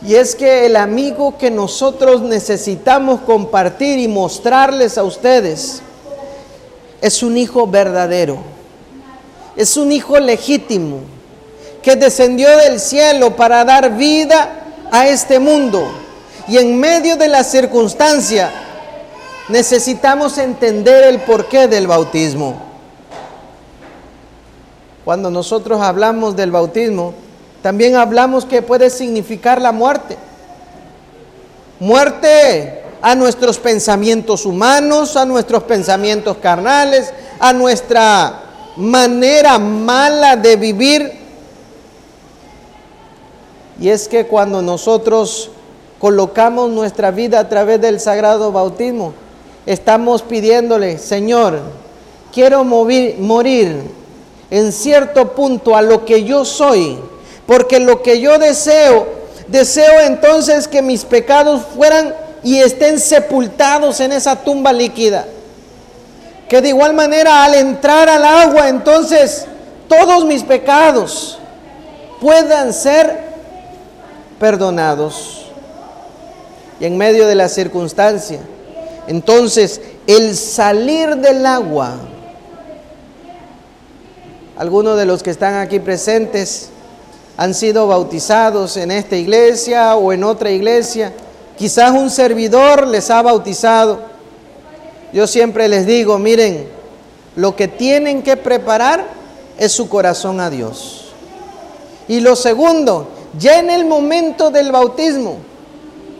Y 0.07 0.15
es 0.15 0.37
que 0.37 0.67
el 0.67 0.77
amigo 0.77 1.37
que 1.37 1.51
nosotros 1.51 2.23
necesitamos 2.23 3.23
compartir 3.23 3.99
y 3.99 4.07
mostrarles 4.07 4.99
a 4.99 5.03
ustedes 5.03 5.83
es 7.01 7.25
un 7.25 7.37
hijo 7.37 7.67
verdadero, 7.67 8.39
es 9.57 9.77
un 9.77 9.91
hijo 9.91 10.21
legítimo, 10.21 11.01
que 11.83 11.97
descendió 11.97 12.57
del 12.57 12.79
cielo 12.79 13.35
para 13.35 13.65
dar 13.65 13.97
vida 13.97 14.49
a 14.93 15.09
este 15.09 15.41
mundo. 15.41 15.85
Y 16.47 16.59
en 16.59 16.79
medio 16.79 17.17
de 17.17 17.27
la 17.27 17.43
circunstancia 17.43 18.53
necesitamos 19.49 20.39
entender 20.39 21.03
el 21.03 21.19
porqué 21.19 21.67
del 21.67 21.89
bautismo. 21.89 22.55
Cuando 25.05 25.33
nosotros 25.33 25.81
hablamos 25.81 26.37
del 26.37 26.53
bautismo, 26.53 27.26
también 27.67 27.97
hablamos 27.97 28.45
que 28.45 28.63
puede 28.63 28.91
significar 28.91 29.61
la 29.61 29.73
muerte. 29.73 30.17
Muerte 31.81 32.85
a 33.03 33.17
nuestros 33.17 33.59
pensamientos 33.59 34.47
humanos, 34.47 35.17
a 35.17 35.25
nuestros 35.25 35.65
pensamientos 35.65 36.37
carnales, 36.37 37.13
a 37.41 37.53
nuestra 37.53 38.41
manera 38.77 39.59
mala 39.59 40.37
de 40.37 40.55
vivir. 40.55 41.13
Y 43.81 43.89
es 43.89 44.07
que 44.07 44.29
cuando 44.29 44.63
nosotros 44.63 45.51
colocamos 45.99 46.71
nuestra 46.71 47.11
vida 47.11 47.41
a 47.41 47.49
través 47.49 47.81
del 47.81 47.99
sagrado 47.99 48.53
bautismo, 48.53 49.13
estamos 49.67 50.23
pidiéndole, 50.23 50.99
Señor, 50.99 51.59
quiero 52.33 52.63
morir 52.63 53.83
en 54.53 54.71
cierto 54.71 55.33
punto 55.33 55.75
a 55.75 55.83
lo 55.83 56.05
que 56.05 56.23
yo 56.23 56.45
soy, 56.45 57.01
porque 57.47 57.79
lo 57.79 58.03
que 58.03 58.21
yo 58.21 58.39
deseo, 58.39 59.07
deseo 59.47 60.01
entonces 60.01 60.67
que 60.67 60.83
mis 60.83 61.05
pecados 61.05 61.63
fueran 61.75 62.15
y 62.43 62.59
estén 62.59 62.99
sepultados 62.99 64.01
en 64.01 64.13
esa 64.13 64.37
tumba 64.37 64.73
líquida. 64.73 65.27
Que 66.49 66.61
de 66.61 66.69
igual 66.69 66.95
manera 66.95 67.45
al 67.45 67.55
entrar 67.55 68.09
al 68.09 68.25
agua, 68.25 68.69
entonces 68.69 69.47
todos 69.89 70.25
mis 70.25 70.43
pecados 70.43 71.39
puedan 72.21 72.73
ser 72.73 73.21
perdonados. 74.39 75.47
Y 76.79 76.85
en 76.85 76.97
medio 76.97 77.27
de 77.27 77.35
la 77.35 77.49
circunstancia, 77.49 78.41
entonces 79.07 79.81
el 80.07 80.37
salir 80.37 81.17
del 81.17 81.47
agua, 81.47 81.95
algunos 84.57 84.97
de 84.99 85.07
los 85.07 85.23
que 85.23 85.31
están 85.31 85.55
aquí 85.55 85.81
presentes 85.81 86.71
han 87.37 87.55
sido 87.55 87.87
bautizados 87.87 88.77
en 88.77 88.91
esta 88.91 89.17
iglesia 89.17 89.97
o 89.97 90.13
en 90.13 90.25
otra 90.25 90.51
iglesia, 90.51 91.13
Quizás 91.57 91.93
un 91.93 92.11
servidor 92.11 92.87
les 92.87 93.11
ha 93.11 93.23
bautizado. 93.23 94.01
Yo 95.13 95.27
siempre 95.27 95.69
les 95.69 95.87
digo, 95.87 96.19
miren, 96.19 96.69
lo 97.35 97.57
que 97.57 97.67
tienen 97.67 98.23
que 98.23 98.37
preparar 98.37 99.05
es 99.59 99.73
su 99.73 99.89
corazón 99.89 100.39
a 100.41 100.51
Dios. 100.51 101.07
Y 102.09 102.21
lo 102.21 102.37
segundo, 102.37 103.09
ya 103.39 103.59
en 103.59 103.71
el 103.71 103.87
momento 103.87 104.51
del 104.51 104.71
bautismo, 104.71 105.39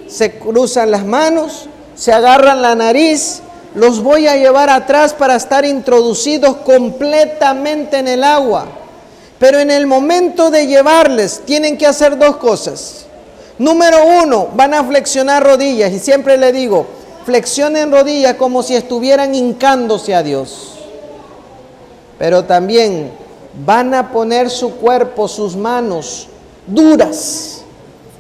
se 0.09 0.39
cruzan 0.39 0.91
las 0.91 1.05
manos, 1.05 1.67
se 1.95 2.13
agarran 2.13 2.63
la 2.63 2.75
nariz, 2.75 3.43
los 3.75 4.03
voy 4.03 4.27
a 4.29 4.37
llevar 4.37 4.71
atrás 4.71 5.13
para 5.13 5.37
estar 5.37 5.67
introducidos 5.67 6.57
completamente 6.59 7.99
en 7.99 8.09
el 8.09 8.25
agua. 8.25 8.67
Pero 9.39 9.59
en 9.59 9.71
el 9.71 9.87
momento 9.87 10.51
de 10.51 10.67
llevarles, 10.67 11.43
tienen 11.45 11.77
que 11.77 11.87
hacer 11.87 12.19
dos 12.19 12.37
cosas. 12.37 13.07
Número 13.59 13.99
uno, 14.23 14.49
van 14.55 14.75
a 14.75 14.85
flexionar 14.85 15.43
rodillas 15.43 15.93
y 15.93 15.99
siempre 15.99 16.37
le 16.37 16.53
digo, 16.53 16.87
flexionen 17.25 17.91
rodillas 17.91 18.35
como 18.35 18.63
si 18.63 18.75
estuvieran 18.75 19.35
hincándose 19.35 20.15
a 20.15 20.23
Dios. 20.23 20.73
Pero 22.19 22.45
también 22.45 23.11
van 23.65 23.95
a 23.95 24.11
poner 24.13 24.51
su 24.51 24.77
cuerpo, 24.77 25.29
sus 25.29 25.57
manos 25.57 26.29
duras, 26.67 27.63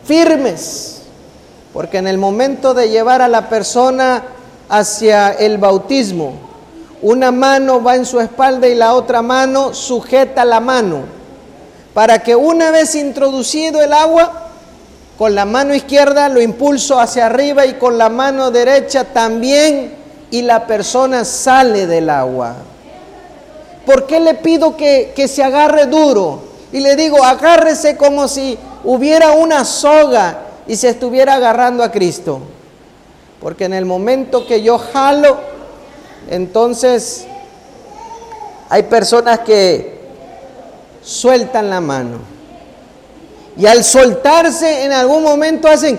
firmes, 0.05 1.03
porque 1.73 1.99
en 1.99 2.07
el 2.07 2.19
momento 2.19 2.75
de 2.75 2.89
llevar 2.89 3.21
a 3.23 3.29
la 3.29 3.49
persona 3.49 4.23
hacia 4.69 5.31
el 5.31 5.59
bautismo, 5.59 6.46
una 7.07 7.31
mano 7.31 7.81
va 7.81 7.95
en 7.95 8.05
su 8.05 8.19
espalda 8.19 8.67
y 8.67 8.75
la 8.75 8.95
otra 8.95 9.23
mano 9.23 9.73
sujeta 9.73 10.45
la 10.45 10.59
mano, 10.59 11.03
para 11.95 12.19
que 12.19 12.35
una 12.35 12.73
vez 12.73 12.97
introducido 12.97 13.81
el 13.81 13.93
agua, 13.93 14.49
con 15.17 15.33
la 15.33 15.45
mano 15.45 15.73
izquierda 15.73 16.29
lo 16.29 16.43
impulso 16.43 16.99
hacia 16.99 17.27
arriba 17.27 17.65
y 17.65 17.75
con 17.75 17.97
la 17.97 18.09
mano 18.09 18.51
derecha 18.51 19.05
también 19.05 19.95
y 20.33 20.43
la 20.43 20.67
persona 20.67 21.25
sale 21.25 21.87
del 21.87 22.11
agua. 22.11 22.57
¿Por 23.87 24.09
qué 24.09 24.19
le 24.19 24.35
pido 24.35 24.77
que, 24.77 25.13
que 25.15 25.29
se 25.29 25.45
agarre 25.45 25.87
duro? 25.87 26.41
Y 26.73 26.81
le 26.81 26.97
digo, 26.97 27.23
agárrese 27.25 27.97
como 27.97 28.27
si 28.27 28.59
hubiera 28.83 29.31
una 29.31 29.65
soga 29.65 30.39
y 30.67 30.75
se 30.75 30.89
estuviera 30.89 31.35
agarrando 31.35 31.85
a 31.85 31.93
Cristo. 31.93 32.41
Porque 33.41 33.67
en 33.67 33.75
el 33.75 33.85
momento 33.85 34.45
que 34.45 34.61
yo 34.61 34.77
jalo, 34.77 35.56
entonces 36.29 37.27
hay 38.69 38.83
personas 38.85 39.41
que 39.41 40.01
sueltan 41.03 41.71
la 41.71 41.81
mano 41.81 42.19
y 43.57 43.67
al 43.67 43.85
soltarse 43.85 44.85
en 44.85 44.93
algún 44.93 45.23
momento 45.23 45.69
hacen 45.69 45.99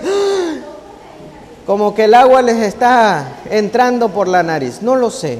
como 1.66 1.94
que 1.94 2.04
el 2.04 2.14
agua 2.14 2.40
les 2.40 2.56
está 2.56 3.40
entrando 3.50 4.08
por 4.08 4.26
la 4.26 4.42
nariz. 4.42 4.80
No 4.80 4.96
lo 4.96 5.10
sé. 5.10 5.38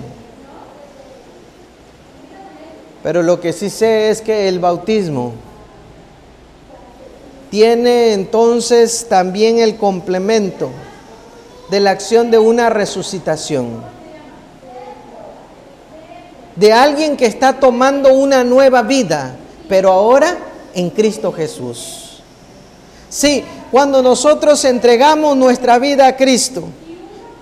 Pero 3.03 3.23
lo 3.23 3.41
que 3.41 3.55
sí 3.55 3.71
sé 3.71 4.11
es 4.11 4.21
que 4.21 4.49
el 4.49 4.59
bautismo 4.59 5.33
tiene 7.51 8.13
entonces 8.13 9.07
también 9.09 9.59
el 9.59 9.77
complemento 9.77 10.69
de 11.71 11.81
la 11.81 11.93
acción 11.93 12.31
de 12.31 12.39
una 12.39 12.69
resucitación. 12.69 13.83
De 16.59 16.73
alguien 16.73 17.17
que 17.17 17.27
está 17.27 17.61
tomando 17.61 18.13
una 18.13 18.43
nueva 18.43 18.83
vida, 18.83 19.37
pero 19.69 19.93
ahora 19.93 20.37
en 20.75 20.91
Cristo 20.91 21.33
Jesús. 21.33 22.21
Sí, 23.09 23.45
cuando 23.71 24.03
nosotros 24.03 24.65
entregamos 24.65 25.37
nuestra 25.37 25.79
vida 25.79 26.07
a 26.07 26.17
Cristo, 26.17 26.65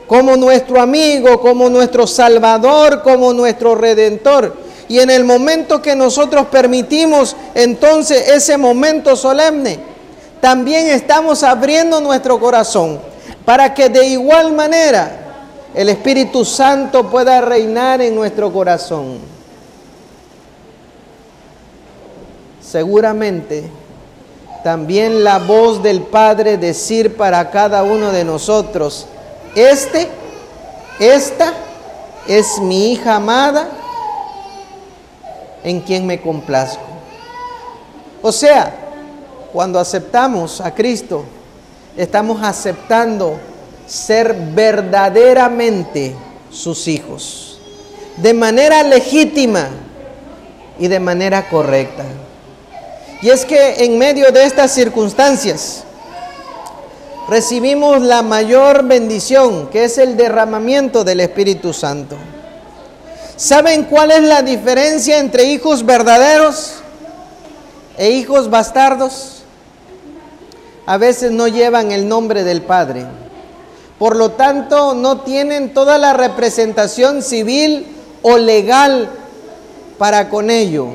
como 0.07 0.37
nuestro 0.37 0.81
amigo, 0.81 1.41
como 1.41 1.69
nuestro 1.69 2.07
Salvador, 2.07 3.03
como 3.03 3.33
nuestro 3.33 3.75
Redentor, 3.75 4.57
y 4.89 5.01
en 5.01 5.11
el 5.11 5.25
momento 5.25 5.83
que 5.83 5.97
nosotros 5.97 6.47
permitimos 6.47 7.35
entonces 7.55 8.29
ese 8.29 8.57
momento 8.57 9.17
solemne, 9.17 9.79
también 10.41 10.89
estamos 10.89 11.43
abriendo 11.43 12.01
nuestro 12.01 12.39
corazón 12.39 13.01
para 13.45 13.75
que 13.75 13.89
de 13.89 14.07
igual 14.07 14.53
manera 14.53 15.26
el 15.77 15.91
Espíritu 15.91 16.43
Santo 16.43 17.11
pueda 17.11 17.43
reinar 17.43 18.01
en 18.01 18.15
nuestro 18.15 18.51
corazón. 18.51 19.19
Seguramente 22.63 23.71
también 24.65 25.23
la 25.23 25.39
voz 25.39 25.83
del 25.83 26.01
Padre 26.01 26.57
decir 26.57 27.15
para 27.15 27.51
cada 27.51 27.83
uno 27.83 28.11
de 28.11 28.25
nosotros, 28.25 29.07
este, 29.55 30.09
esta 30.99 31.53
es 32.27 32.59
mi 32.59 32.93
hija 32.93 33.17
amada 33.17 33.69
en 35.63 35.83
quien 35.83 36.07
me 36.07 36.23
complazco. 36.23 36.87
O 38.23 38.33
sea, 38.33 38.75
cuando 39.53 39.79
aceptamos 39.79 40.59
a 40.63 40.75
Cristo, 40.75 41.25
estamos 41.99 42.43
aceptando 42.43 43.39
ser 43.87 44.35
verdaderamente 44.55 46.15
sus 46.51 46.89
hijos, 46.89 47.59
de 48.17 48.35
manera 48.35 48.83
legítima 48.83 49.69
y 50.79 50.89
de 50.89 51.01
manera 51.01 51.49
correcta. 51.49 52.05
Y 53.23 53.31
es 53.31 53.45
que 53.45 53.85
en 53.85 53.99
medio 53.99 54.31
de 54.31 54.45
estas 54.45 54.73
circunstancias 54.73 55.85
recibimos 57.29 58.03
la 58.03 58.23
mayor 58.23 58.85
bendición, 58.85 59.69
que 59.69 59.85
es 59.85 59.99
el 59.99 60.17
derramamiento 60.17 61.05
del 61.05 61.21
Espíritu 61.21 61.73
Santo. 61.73 62.17
¿Saben 63.37 63.85
cuál 63.85 64.11
es 64.11 64.23
la 64.23 64.43
diferencia 64.43 65.19
entre 65.19 65.45
hijos 65.45 65.85
verdaderos 65.85 66.75
e 67.99 68.11
hijos 68.11 68.49
bastardos? 68.49 69.43
A 70.87 70.97
veces 70.99 71.33
no 71.33 71.49
llevan 71.49 71.91
el 71.93 72.09
nombre 72.09 72.45
del 72.45 72.63
Padre. 72.63 73.05
Por 73.99 74.17
lo 74.17 74.33
tanto, 74.33 74.95
no 74.95 75.23
tienen 75.23 75.73
toda 75.73 75.97
la 75.97 76.13
representación 76.13 77.23
civil 77.23 77.87
o 78.23 78.37
legal 78.37 79.09
para 79.99 80.29
con 80.29 80.51
ello. 80.51 80.89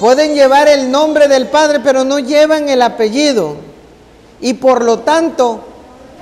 Pueden 0.00 0.34
llevar 0.34 0.68
el 0.68 0.90
nombre 0.90 1.28
del 1.28 1.46
Padre, 1.46 1.80
pero 1.80 2.04
no 2.04 2.18
llevan 2.18 2.68
el 2.68 2.82
apellido. 2.82 3.56
Y 4.40 4.54
por 4.54 4.84
lo 4.84 5.00
tanto, 5.00 5.60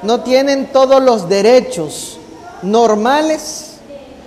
no 0.03 0.21
tienen 0.21 0.66
todos 0.71 1.03
los 1.03 1.29
derechos 1.29 2.18
normales, 2.61 3.68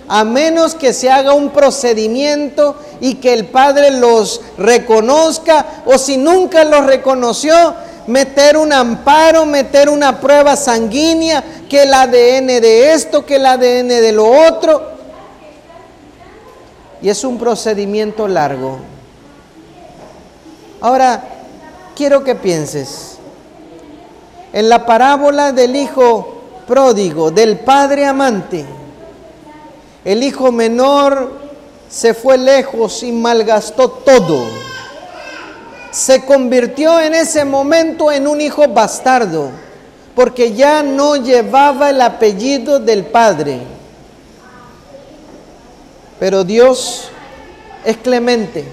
a 0.07 0.23
menos 0.23 0.75
que 0.75 0.93
se 0.93 1.11
haga 1.11 1.33
un 1.33 1.49
procedimiento 1.49 2.75
y 2.99 3.15
que 3.15 3.33
el 3.33 3.45
Padre 3.45 3.91
los 3.91 4.41
reconozca, 4.57 5.83
o 5.85 5.97
si 5.97 6.17
nunca 6.17 6.63
los 6.63 6.85
reconoció, 6.85 7.75
meter 8.07 8.57
un 8.57 8.71
amparo, 8.71 9.45
meter 9.45 9.89
una 9.89 10.19
prueba 10.19 10.55
sanguínea, 10.55 11.43
que 11.69 11.83
el 11.83 11.93
ADN 11.93 12.47
de 12.61 12.93
esto, 12.93 13.25
que 13.25 13.37
el 13.37 13.45
ADN 13.45 13.87
de 13.87 14.11
lo 14.11 14.27
otro. 14.27 14.95
Y 17.01 17.09
es 17.09 17.23
un 17.23 17.37
procedimiento 17.37 18.27
largo. 18.27 18.79
Ahora, 20.81 21.23
quiero 21.95 22.23
que 22.23 22.35
pienses 22.35 23.17
en 24.53 24.69
la 24.69 24.85
parábola 24.85 25.51
del 25.51 25.75
hijo 25.75 26.41
pródigo, 26.67 27.31
del 27.31 27.59
padre 27.59 28.05
amante. 28.05 28.65
El 30.03 30.23
hijo 30.23 30.51
menor 30.51 31.31
se 31.89 32.13
fue 32.13 32.37
lejos 32.37 33.03
y 33.03 33.11
malgastó 33.11 33.89
todo. 33.89 34.45
Se 35.95 36.25
convirtió 36.25 36.99
en 36.99 37.15
ese 37.15 37.45
momento 37.45 38.11
en 38.11 38.27
un 38.27 38.41
hijo 38.41 38.67
bastardo, 38.67 39.49
porque 40.13 40.51
ya 40.51 40.83
no 40.83 41.15
llevaba 41.15 41.89
el 41.89 42.01
apellido 42.01 42.79
del 42.79 43.05
padre. 43.05 43.61
Pero 46.19 46.43
Dios 46.43 47.09
es 47.85 47.95
clemente 47.95 48.65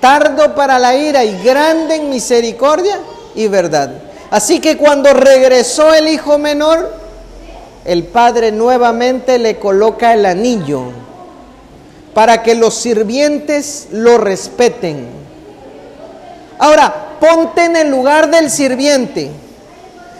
tardo 0.00 0.54
para 0.54 0.78
la 0.78 0.96
ira 0.96 1.24
y 1.24 1.42
grande 1.42 1.96
en 1.96 2.10
misericordia 2.10 2.98
y 3.34 3.46
verdad. 3.48 3.92
Así 4.30 4.60
que 4.60 4.76
cuando 4.76 5.12
regresó 5.12 5.94
el 5.94 6.08
hijo 6.08 6.38
menor, 6.38 6.90
el 7.84 8.04
padre 8.04 8.52
nuevamente 8.52 9.38
le 9.38 9.58
coloca 9.58 10.14
el 10.14 10.26
anillo 10.26 10.84
para 12.14 12.42
que 12.42 12.54
los 12.54 12.74
sirvientes 12.74 13.88
lo 13.92 14.18
respeten. 14.18 15.20
Ahora, 16.60 17.16
ponte 17.18 17.64
en 17.64 17.74
el 17.74 17.90
lugar 17.90 18.30
del 18.30 18.50
sirviente. 18.50 19.30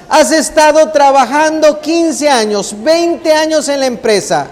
Has 0.09 0.33
estado 0.33 0.90
trabajando 0.90 1.81
15 1.81 2.29
años, 2.29 2.74
20 2.83 3.33
años 3.33 3.68
en 3.68 3.81
la 3.81 3.87
empresa. 3.87 4.48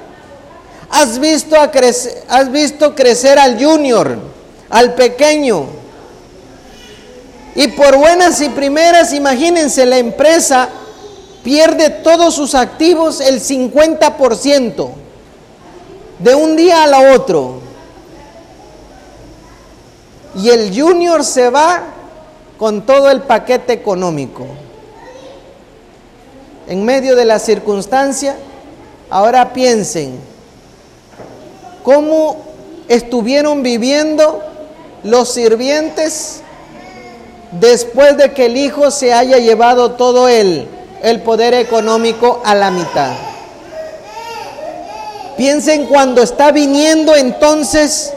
Has 0.91 1.19
visto, 1.19 1.57
a 1.61 1.71
has 2.29 2.53
visto 2.53 2.95
crecer 2.95 3.39
al 3.39 3.63
junior 3.63 4.19
al 4.71 4.95
pequeño. 4.95 5.67
Y 7.55 7.69
por 7.69 7.97
buenas 7.97 8.41
y 8.41 8.51
primeras, 8.51 9.13
imagínense, 9.13 9.85
la 9.87 9.99
empresa 9.99 10.69
pierde 11.43 11.91
todos 11.91 12.35
sus 12.35 12.55
activos 12.55 13.21
el 13.21 13.41
50% 13.41 14.91
de 16.19 16.35
un 16.35 16.55
día 16.55 16.85
a 16.85 16.87
la 16.87 17.15
otro. 17.15 17.68
Y 20.35 20.51
el 20.51 20.79
junior 20.79 21.25
se 21.25 21.51
va 21.51 21.83
con 22.59 22.83
todo 22.83 23.11
el 23.11 23.23
paquete 23.23 23.73
económico. 23.73 24.47
En 26.67 26.85
medio 26.85 27.17
de 27.17 27.25
la 27.25 27.39
circunstancia, 27.39 28.37
ahora 29.09 29.53
piensen, 29.53 30.19
¿cómo 31.83 32.37
estuvieron 32.89 33.63
viviendo 33.63 34.43
los 35.05 35.33
sirvientes, 35.33 36.41
después 37.53 38.17
de 38.17 38.33
que 38.33 38.47
el 38.47 38.57
hijo 38.57 38.91
se 38.91 39.13
haya 39.13 39.39
llevado 39.39 39.93
todo 39.93 40.29
el, 40.29 40.67
el 41.03 41.23
poder 41.23 41.55
económico 41.55 42.43
a 42.45 42.55
la 42.55 42.71
mitad. 42.71 43.13
Piensen 45.37 45.87
cuando 45.87 46.23
está 46.23 46.51
viniendo 46.51 47.15
entonces 47.15 48.13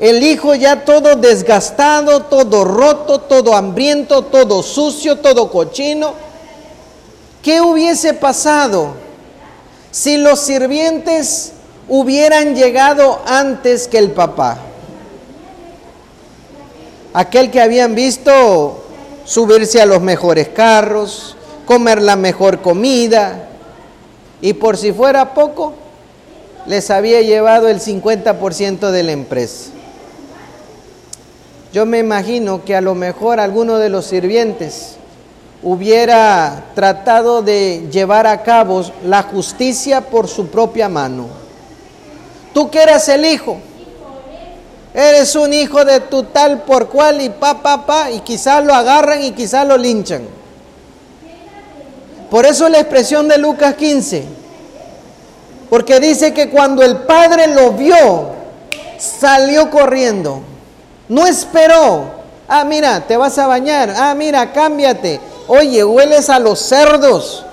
el 0.00 0.22
hijo 0.22 0.54
ya 0.54 0.84
todo 0.84 1.14
desgastado, 1.16 2.24
todo 2.24 2.64
roto, 2.64 3.20
todo 3.20 3.54
hambriento, 3.54 4.22
todo 4.22 4.62
sucio, 4.62 5.18
todo 5.18 5.50
cochino. 5.50 6.14
¿Qué 7.42 7.60
hubiese 7.60 8.14
pasado 8.14 8.94
si 9.90 10.16
los 10.16 10.40
sirvientes 10.40 11.52
hubieran 11.88 12.54
llegado 12.54 13.20
antes 13.26 13.86
que 13.88 13.98
el 13.98 14.10
papá? 14.10 14.58
aquel 17.12 17.50
que 17.50 17.60
habían 17.60 17.94
visto 17.94 18.82
subirse 19.24 19.80
a 19.80 19.86
los 19.86 20.00
mejores 20.00 20.48
carros, 20.48 21.36
comer 21.66 22.02
la 22.02 22.16
mejor 22.16 22.60
comida, 22.62 23.48
y 24.40 24.54
por 24.54 24.76
si 24.76 24.92
fuera 24.92 25.34
poco, 25.34 25.74
les 26.66 26.90
había 26.90 27.20
llevado 27.20 27.68
el 27.68 27.80
50% 27.80 28.90
de 28.90 29.02
la 29.02 29.12
empresa. 29.12 29.70
Yo 31.72 31.86
me 31.86 31.98
imagino 31.98 32.64
que 32.64 32.74
a 32.74 32.80
lo 32.80 32.94
mejor 32.94 33.40
alguno 33.40 33.78
de 33.78 33.88
los 33.88 34.06
sirvientes 34.06 34.96
hubiera 35.62 36.64
tratado 36.74 37.42
de 37.42 37.88
llevar 37.90 38.26
a 38.26 38.42
cabo 38.42 38.84
la 39.04 39.22
justicia 39.22 40.00
por 40.00 40.26
su 40.26 40.48
propia 40.48 40.88
mano. 40.88 41.28
Tú 42.52 42.70
que 42.70 42.82
eras 42.82 43.08
el 43.08 43.24
hijo, 43.24 43.58
Eres 44.92 45.36
un 45.36 45.52
hijo 45.52 45.84
de 45.84 46.00
tu 46.00 46.24
tal 46.24 46.62
por 46.62 46.88
cual 46.88 47.20
y 47.20 47.28
pa, 47.28 47.62
pa, 47.62 47.86
pa, 47.86 48.10
y 48.10 48.20
quizás 48.20 48.64
lo 48.64 48.74
agarran 48.74 49.22
y 49.22 49.30
quizás 49.32 49.64
lo 49.66 49.76
linchan. 49.76 50.22
Por 52.28 52.44
eso 52.44 52.68
la 52.68 52.80
expresión 52.80 53.28
de 53.28 53.38
Lucas 53.38 53.74
15, 53.74 54.24
porque 55.68 56.00
dice 56.00 56.34
que 56.34 56.50
cuando 56.50 56.82
el 56.82 56.98
padre 56.98 57.46
lo 57.48 57.72
vio, 57.72 58.30
salió 58.98 59.70
corriendo, 59.70 60.42
no 61.10 61.26
esperó. 61.26 62.04
Ah, 62.48 62.64
mira, 62.64 63.06
te 63.06 63.16
vas 63.16 63.36
a 63.36 63.48
bañar. 63.48 63.92
Ah, 63.96 64.14
mira, 64.14 64.52
cámbiate. 64.52 65.20
Oye, 65.48 65.84
hueles 65.84 66.30
a 66.30 66.38
los 66.38 66.60
cerdos. 66.60 67.44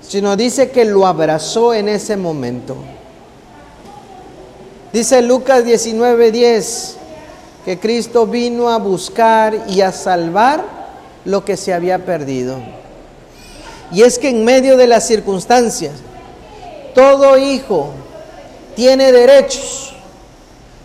Sino 0.00 0.34
dice 0.34 0.70
que 0.70 0.86
lo 0.86 1.06
abrazó 1.06 1.74
en 1.74 1.88
ese 1.88 2.16
momento. 2.16 2.76
Dice 4.92 5.22
Lucas 5.22 5.64
19:10 5.64 6.96
que 7.64 7.78
Cristo 7.78 8.26
vino 8.26 8.70
a 8.70 8.78
buscar 8.78 9.66
y 9.68 9.82
a 9.82 9.92
salvar 9.92 10.64
lo 11.26 11.44
que 11.44 11.58
se 11.58 11.74
había 11.74 12.04
perdido. 12.04 12.56
Y 13.90 14.02
es 14.02 14.18
que 14.18 14.30
en 14.30 14.44
medio 14.44 14.78
de 14.78 14.86
las 14.86 15.06
circunstancias, 15.06 15.92
todo 16.94 17.36
hijo 17.36 17.90
tiene 18.74 19.12
derechos, 19.12 19.91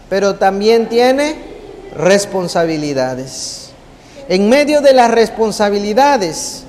pero 0.09 0.35
también 0.35 0.89
tiene 0.89 1.35
responsabilidades. 1.95 3.69
En 4.29 4.49
medio 4.49 4.81
de 4.81 4.93
las 4.93 5.11
responsabilidades, 5.11 6.63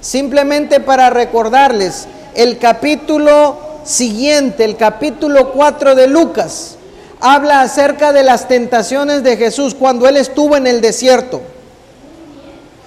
simplemente 0.00 0.80
para 0.80 1.10
recordarles, 1.10 2.06
el 2.34 2.58
capítulo 2.58 3.58
siguiente, 3.84 4.64
el 4.64 4.76
capítulo 4.76 5.52
4 5.52 5.94
de 5.94 6.06
Lucas, 6.06 6.76
habla 7.20 7.62
acerca 7.62 8.12
de 8.12 8.22
las 8.22 8.48
tentaciones 8.48 9.22
de 9.22 9.36
Jesús 9.36 9.74
cuando 9.74 10.08
él 10.08 10.16
estuvo 10.16 10.56
en 10.56 10.66
el 10.66 10.80
desierto. 10.80 11.40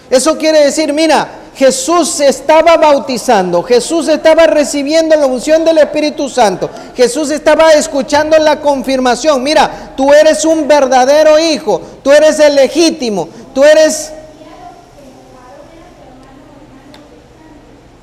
Eso 0.09 0.37
quiere 0.37 0.63
decir, 0.63 0.93
mira, 0.93 1.27
Jesús 1.55 2.09
se 2.09 2.27
estaba 2.27 2.77
bautizando, 2.77 3.63
Jesús 3.63 4.07
estaba 4.07 4.47
recibiendo 4.47 5.15
la 5.15 5.25
unción 5.25 5.65
del 5.65 5.79
Espíritu 5.79 6.29
Santo, 6.29 6.69
Jesús 6.95 7.31
estaba 7.31 7.73
escuchando 7.73 8.37
la 8.37 8.61
confirmación, 8.61 9.43
mira, 9.43 9.93
tú 9.95 10.13
eres 10.13 10.45
un 10.45 10.67
verdadero 10.67 11.37
hijo, 11.37 11.81
tú 12.03 12.11
eres 12.11 12.39
el 12.39 12.55
legítimo, 12.55 13.27
tú 13.53 13.63
eres... 13.63 14.13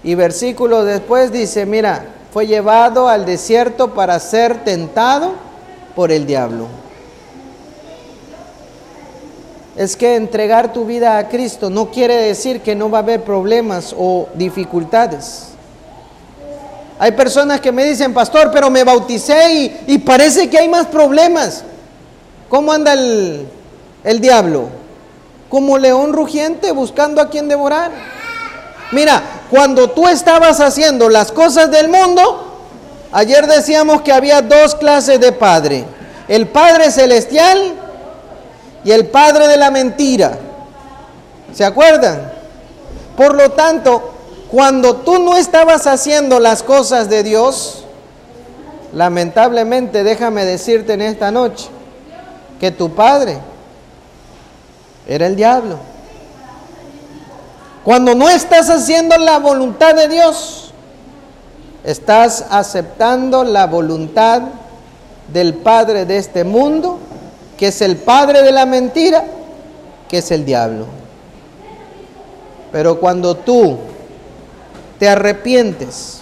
Y 0.05 0.15
versículo 0.15 0.85
después 0.85 1.33
dice, 1.33 1.67
mira, 1.67 2.07
fue 2.33 2.47
llevado 2.47 3.09
al 3.09 3.27
desierto 3.27 3.95
para 3.95 4.21
ser 4.21 4.63
tentado 4.63 5.33
por 5.97 6.13
el 6.13 6.27
diablo 6.27 6.86
es 9.77 9.95
que 9.95 10.17
entregar 10.17 10.73
tu 10.73 10.87
vida 10.87 11.19
a 11.19 11.29
Cristo 11.29 11.69
no 11.69 11.91
quiere 11.91 12.15
decir 12.15 12.63
que 12.63 12.75
no 12.75 12.91
va 12.91 12.99
a 12.99 13.03
haber 13.03 13.23
problemas 13.23 13.95
o 13.97 14.29
dificultades. 14.35 15.49
Hay 16.99 17.13
personas 17.13 17.61
que 17.61 17.73
me 17.73 17.85
dicen, 17.85 18.15
pastor, 18.15 18.51
pero 18.51 18.71
me 18.71 18.83
bauticé 18.83 19.83
y, 19.87 19.99
parece 19.99 20.49
que 20.49 20.59
hay 20.59 20.69
más 20.69 20.87
problemas. 20.87 21.63
¿Cómo 22.49 22.73
anda 22.73 22.95
el, 22.95 23.47
el 24.03 24.21
diablo? 24.21 24.69
Como 25.51 25.77
león 25.77 26.15
rugiente 26.15 26.73
buscando 26.73 27.21
a 27.21 27.29
quien 27.29 27.49
devorar. 27.49 27.91
Mira, 28.93 29.23
cuando 29.51 29.91
tú 29.91 30.09
estabas 30.09 30.61
haciendo 30.61 31.11
las 31.11 31.33
cosas 31.33 31.71
del 31.71 31.89
mundo, 31.89 32.63
ayer 33.13 33.47
decíamos 33.47 34.01
que 34.01 34.13
había 34.13 34.41
dos 34.41 34.75
clases 34.75 35.21
de 35.21 35.33
padre. 35.33 35.85
El 36.29 36.49
Padre 36.49 36.91
Celestial 36.91 37.75
y 38.87 38.93
el 38.93 39.09
padre 39.09 39.49
de 39.49 39.57
la 39.57 39.73
mentira. 39.73 40.39
¿Se 41.53 41.65
acuerdan? 41.65 42.33
Por 43.17 43.35
lo 43.35 43.51
tanto, 43.51 44.13
cuando 44.49 44.99
tú 44.99 45.19
no 45.19 45.37
estabas 45.37 45.89
haciendo 45.89 46.39
las 46.39 46.63
cosas 46.63 47.11
de 47.11 47.25
Dios, 47.25 47.85
lamentablemente 48.93 50.05
déjame 50.05 50.45
decirte 50.45 50.93
en 50.93 51.03
esta 51.03 51.33
noche 51.33 51.67
que 52.61 52.71
tu 52.71 52.95
padre 52.95 53.39
era 55.09 55.27
el 55.27 55.35
diablo. 55.35 55.79
Cuando 57.83 58.15
no 58.15 58.29
estás 58.29 58.71
haciendo 58.71 59.17
la 59.17 59.41
voluntad 59.41 59.97
de 59.97 60.07
Dios, 60.07 60.73
estás 61.83 62.47
aceptando 62.51 63.43
la 63.43 63.67
voluntad 63.67 64.43
del 65.33 65.55
Padre 65.55 66.05
de 66.05 66.19
este 66.19 66.45
mundo 66.45 67.01
que 67.59 67.69
es 67.69 67.81
el 67.81 67.97
padre 67.97 68.43
de 68.43 68.53
la 68.53 68.67
mentira, 68.67 69.25
que 70.09 70.19
es 70.19 70.31
el 70.31 70.45
diablo. 70.45 70.87
Pero 72.73 73.01
cuando 73.01 73.35
tú 73.35 73.79
te 74.99 75.09
arrepientes, 75.09 76.21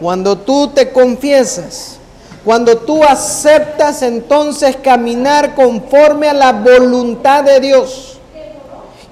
cuando 0.00 0.38
tú 0.38 0.68
te 0.68 0.90
confiesas, 0.90 1.96
cuando 2.44 2.78
tú 2.78 3.02
aceptas 3.02 4.02
entonces 4.02 4.76
caminar 4.76 5.54
conforme 5.54 6.28
a 6.28 6.34
la 6.34 6.52
voluntad 6.52 7.44
de 7.44 7.60
Dios 7.60 8.18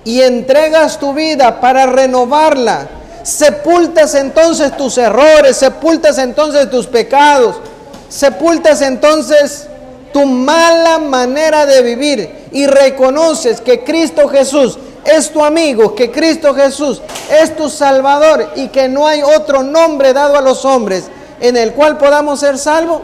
y 0.05 0.21
entregas 0.21 0.99
tu 0.99 1.15
vida 1.15 1.61
para 1.61 1.87
renovarla, 1.87 2.87
sepultas 3.23 4.15
entonces 4.15 4.77
tus 4.77 4.99
errores, 4.99 5.57
sepultas 5.57 6.19
entonces 6.19 6.71
tus 6.71 6.87
pecados, 6.87 7.57
sepultas 8.09 8.83
entonces 8.83 9.69
tu 10.15 10.25
mala 10.27 11.01
manera 11.01 11.67
de 11.67 11.83
vivir 11.83 12.47
y 12.53 12.69
reconoces 12.69 13.61
que 13.61 13.83
Cristo 13.83 14.29
Jesús 14.29 14.79
es 15.05 15.33
tu 15.33 15.45
amigo, 15.45 15.93
que 15.93 16.13
Cristo 16.13 16.55
Jesús 16.55 17.03
es 17.43 17.57
tu 17.57 17.69
Salvador 17.69 18.53
y 18.55 18.69
que 18.69 18.89
no 18.89 19.09
hay 19.09 19.25
otro 19.25 19.65
nombre 19.65 20.13
dado 20.13 20.37
a 20.37 20.41
los 20.41 20.65
hombres 20.65 21.11
en 21.41 21.57
el 21.57 21.73
cual 21.73 21.99
podamos 21.99 22.39
ser 22.39 22.59
salvos, 22.59 23.01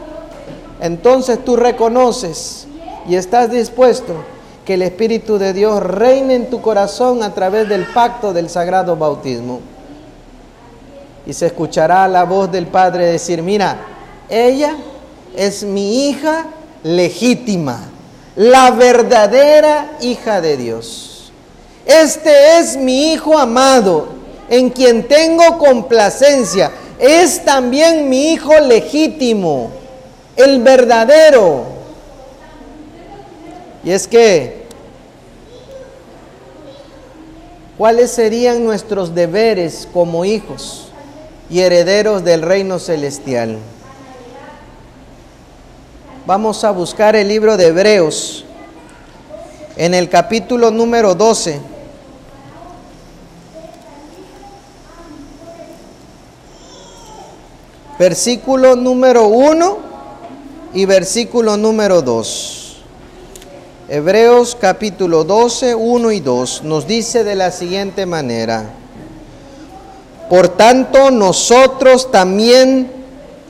entonces 0.79 1.43
tú 1.43 1.57
reconoces 1.57 2.65
y 3.05 3.17
estás 3.17 3.51
dispuesto 3.51 4.13
que 4.63 4.75
el 4.75 4.81
Espíritu 4.81 5.37
de 5.37 5.51
Dios 5.51 5.83
reine 5.83 6.35
en 6.35 6.49
tu 6.49 6.61
corazón 6.61 7.23
a 7.23 7.33
través 7.33 7.67
del 7.67 7.87
pacto 7.87 8.31
del 8.31 8.49
sagrado 8.49 8.95
bautismo. 8.95 9.59
Y 11.25 11.33
se 11.33 11.47
escuchará 11.47 12.07
la 12.07 12.23
voz 12.23 12.49
del 12.49 12.67
Padre 12.67 13.05
decir, 13.07 13.43
mira, 13.43 13.75
ella 14.29 14.77
es 15.35 15.63
mi 15.63 16.07
hija 16.07 16.45
legítima, 16.83 17.89
la 18.35 18.71
verdadera 18.71 19.97
hija 20.01 20.41
de 20.41 20.57
Dios. 20.57 21.31
Este 21.85 22.59
es 22.59 22.77
mi 22.77 23.13
Hijo 23.13 23.37
amado, 23.37 24.09
en 24.49 24.69
quien 24.69 25.07
tengo 25.07 25.57
complacencia. 25.57 26.71
Es 26.99 27.43
también 27.43 28.09
mi 28.09 28.31
Hijo 28.31 28.59
legítimo, 28.59 29.71
el 30.35 30.61
verdadero. 30.61 31.65
Y 33.83 33.91
es 33.91 34.07
que, 34.07 34.65
¿cuáles 37.77 38.11
serían 38.11 38.63
nuestros 38.63 39.15
deberes 39.15 39.87
como 39.91 40.23
hijos 40.23 40.89
y 41.49 41.61
herederos 41.61 42.23
del 42.23 42.43
reino 42.43 42.77
celestial? 42.77 43.57
Vamos 46.31 46.63
a 46.63 46.71
buscar 46.71 47.17
el 47.17 47.27
libro 47.27 47.57
de 47.57 47.67
Hebreos 47.67 48.45
en 49.75 49.93
el 49.93 50.07
capítulo 50.07 50.71
número 50.71 51.13
12. 51.13 51.59
Versículo 57.99 58.77
número 58.77 59.27
1 59.27 59.77
y 60.73 60.85
versículo 60.85 61.57
número 61.57 62.01
2. 62.01 62.77
Hebreos 63.89 64.55
capítulo 64.57 65.25
12, 65.25 65.75
1 65.75 66.11
y 66.13 66.21
2 66.21 66.63
nos 66.63 66.87
dice 66.87 67.25
de 67.25 67.35
la 67.35 67.51
siguiente 67.51 68.05
manera. 68.05 68.69
Por 70.29 70.47
tanto, 70.47 71.11
nosotros 71.11 72.09
también 72.09 73.00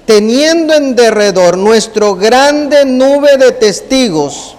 teniendo 0.06 0.74
en 0.74 0.96
derredor 0.96 1.58
nuestro 1.58 2.16
grande 2.16 2.86
nube 2.86 3.38
de 3.38 3.52
testigos, 3.52 4.56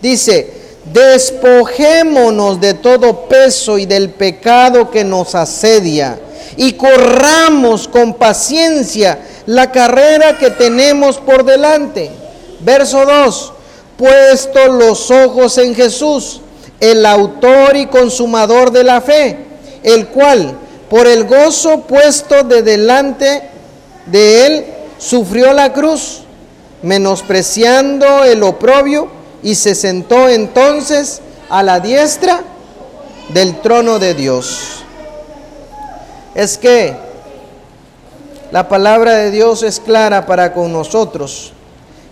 dice, 0.00 0.52
despojémonos 0.92 2.60
de 2.60 2.74
todo 2.74 3.28
peso 3.28 3.78
y 3.78 3.86
del 3.86 4.10
pecado 4.10 4.90
que 4.90 5.04
nos 5.04 5.34
asedia 5.34 6.18
y 6.56 6.74
corramos 6.74 7.88
con 7.88 8.14
paciencia 8.14 9.18
la 9.46 9.72
carrera 9.72 10.38
que 10.38 10.50
tenemos 10.50 11.18
por 11.18 11.44
delante. 11.44 12.10
Verso 12.60 13.04
2, 13.04 13.52
puesto 13.96 14.68
los 14.68 15.10
ojos 15.10 15.58
en 15.58 15.74
Jesús, 15.74 16.40
el 16.80 17.04
autor 17.06 17.76
y 17.76 17.86
consumador 17.86 18.70
de 18.70 18.84
la 18.84 19.00
fe, 19.00 19.38
el 19.82 20.08
cual, 20.08 20.58
por 20.88 21.06
el 21.06 21.24
gozo 21.24 21.82
puesto 21.82 22.44
de 22.44 22.62
delante 22.62 23.42
de 24.06 24.46
él, 24.46 24.64
sufrió 25.04 25.52
la 25.52 25.72
cruz, 25.72 26.22
menospreciando 26.82 28.24
el 28.24 28.42
oprobio, 28.42 29.08
y 29.42 29.54
se 29.54 29.74
sentó 29.74 30.30
entonces 30.30 31.20
a 31.50 31.62
la 31.62 31.78
diestra 31.80 32.42
del 33.28 33.60
trono 33.60 33.98
de 33.98 34.14
Dios. 34.14 34.82
Es 36.34 36.56
que 36.56 36.96
la 38.50 38.66
palabra 38.68 39.16
de 39.16 39.30
Dios 39.30 39.62
es 39.62 39.78
clara 39.78 40.24
para 40.24 40.54
con 40.54 40.72
nosotros, 40.72 41.52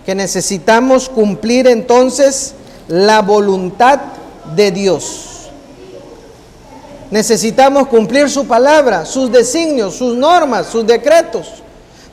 que 0.05 0.15
necesitamos 0.15 1.09
cumplir 1.09 1.67
entonces 1.67 2.55
la 2.89 3.23
voluntad 3.23 4.01
de 4.55 4.71
Dios. 4.71 5.29
Necesitamos 7.11 7.89
cumplir 7.89 8.29
su 8.29 8.47
palabra, 8.47 9.07
sus 9.07 9.33
designios, 9.33 9.95
sus 9.95 10.15
normas, 10.15 10.67
sus 10.67 10.87
decretos. 10.87 11.62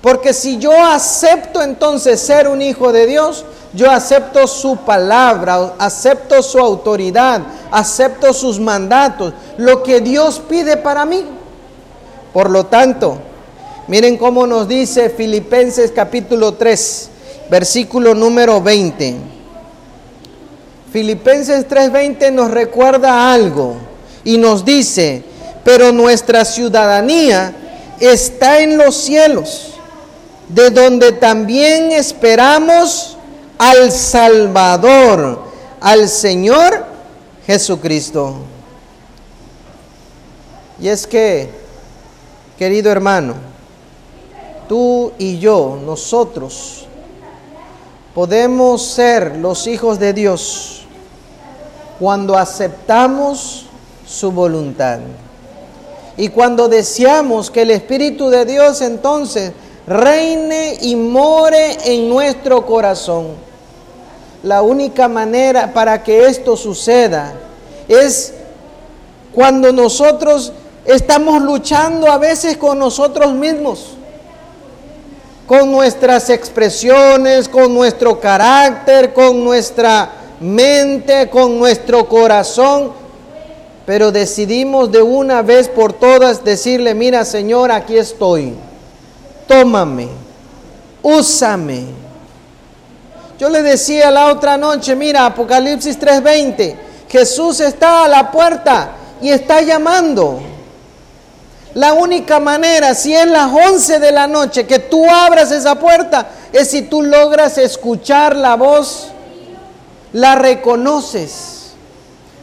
Porque 0.01 0.33
si 0.33 0.57
yo 0.57 0.71
acepto 0.71 1.61
entonces 1.61 2.21
ser 2.21 2.47
un 2.47 2.61
hijo 2.61 2.93
de 2.93 3.05
Dios, 3.05 3.43
yo 3.73 3.91
acepto 3.91 4.47
su 4.47 4.77
palabra, 4.77 5.73
acepto 5.77 6.41
su 6.41 6.57
autoridad, 6.57 7.41
acepto 7.69 8.33
sus 8.33 8.59
mandatos, 8.59 9.33
lo 9.57 9.83
que 9.83 9.99
Dios 9.99 10.41
pide 10.47 10.77
para 10.77 11.05
mí. 11.05 11.25
Por 12.31 12.49
lo 12.49 12.65
tanto, 12.65 13.17
miren 13.87 14.17
cómo 14.17 14.47
nos 14.47 14.67
dice 14.67 15.09
Filipenses 15.09 15.91
capítulo 15.91 16.53
3, 16.53 17.09
versículo 17.49 18.15
número 18.15 18.61
20. 18.61 19.15
Filipenses 20.93 21.67
3:20 21.67 22.31
nos 22.31 22.49
recuerda 22.51 23.33
algo 23.33 23.75
y 24.23 24.37
nos 24.37 24.63
dice, 24.63 25.23
pero 25.63 25.91
nuestra 25.91 26.45
ciudadanía 26.45 27.53
está 27.99 28.61
en 28.61 28.77
los 28.77 28.95
cielos 28.95 29.78
de 30.49 30.71
donde 30.71 31.11
también 31.13 31.91
esperamos 31.91 33.17
al 33.57 33.91
Salvador, 33.91 35.43
al 35.79 36.09
Señor 36.09 36.85
Jesucristo. 37.45 38.35
Y 40.81 40.87
es 40.87 41.05
que, 41.05 41.49
querido 42.57 42.91
hermano, 42.91 43.35
tú 44.67 45.11
y 45.17 45.39
yo, 45.39 45.79
nosotros, 45.85 46.87
podemos 48.15 48.81
ser 48.81 49.37
los 49.37 49.67
hijos 49.67 49.99
de 49.99 50.13
Dios 50.13 50.85
cuando 51.99 52.37
aceptamos 52.37 53.65
su 54.07 54.31
voluntad. 54.31 54.99
Y 56.17 56.29
cuando 56.29 56.67
deseamos 56.67 57.51
que 57.51 57.61
el 57.61 57.71
Espíritu 57.71 58.29
de 58.29 58.45
Dios 58.45 58.81
entonces 58.81 59.53
reine 59.89 60.77
y 60.81 60.95
more 60.95 61.77
en 61.83 62.07
nuestro 62.07 62.63
corazón. 62.63 63.29
La 64.43 64.61
única 64.61 65.07
manera 65.07 65.73
para 65.73 66.03
que 66.03 66.27
esto 66.27 66.55
suceda 66.55 67.33
es 67.87 68.35
cuando 69.33 69.73
nosotros 69.73 70.53
estamos 70.85 71.41
luchando 71.41 72.09
a 72.11 72.19
veces 72.19 72.55
con 72.55 72.77
nosotros 72.77 73.33
mismos, 73.33 73.95
con 75.47 75.71
nuestras 75.71 76.29
expresiones, 76.29 77.49
con 77.49 77.73
nuestro 77.73 78.19
carácter, 78.19 79.11
con 79.11 79.43
nuestra 79.43 80.11
mente, 80.39 81.29
con 81.31 81.57
nuestro 81.57 82.07
corazón, 82.07 82.91
pero 83.87 84.11
decidimos 84.11 84.91
de 84.91 85.01
una 85.01 85.41
vez 85.41 85.67
por 85.67 85.93
todas 85.93 86.43
decirle, 86.43 86.93
mira 86.93 87.25
Señor, 87.25 87.71
aquí 87.71 87.97
estoy, 87.97 88.53
tómame, 89.49 90.07
úsame. 91.01 91.85
Yo 93.39 93.49
le 93.49 93.63
decía 93.63 94.11
la 94.11 94.27
otra 94.27 94.57
noche, 94.57 94.95
mira, 94.95 95.25
Apocalipsis 95.25 95.97
3:20, 95.97 96.77
Jesús 97.09 97.59
está 97.59 98.03
a 98.05 98.07
la 98.07 98.31
puerta 98.31 98.91
y 99.19 99.29
está 99.29 99.61
llamando. 99.61 100.39
La 101.73 101.93
única 101.93 102.39
manera, 102.39 102.93
si 102.93 103.13
es 103.13 103.25
las 103.25 103.51
11 103.51 103.99
de 103.99 104.11
la 104.11 104.27
noche, 104.27 104.67
que 104.67 104.77
tú 104.77 105.09
abras 105.09 105.51
esa 105.51 105.75
puerta, 105.75 106.27
es 106.53 106.69
si 106.69 106.83
tú 106.83 107.01
logras 107.01 107.57
escuchar 107.57 108.35
la 108.35 108.55
voz, 108.55 109.07
la 110.13 110.35
reconoces. 110.35 111.73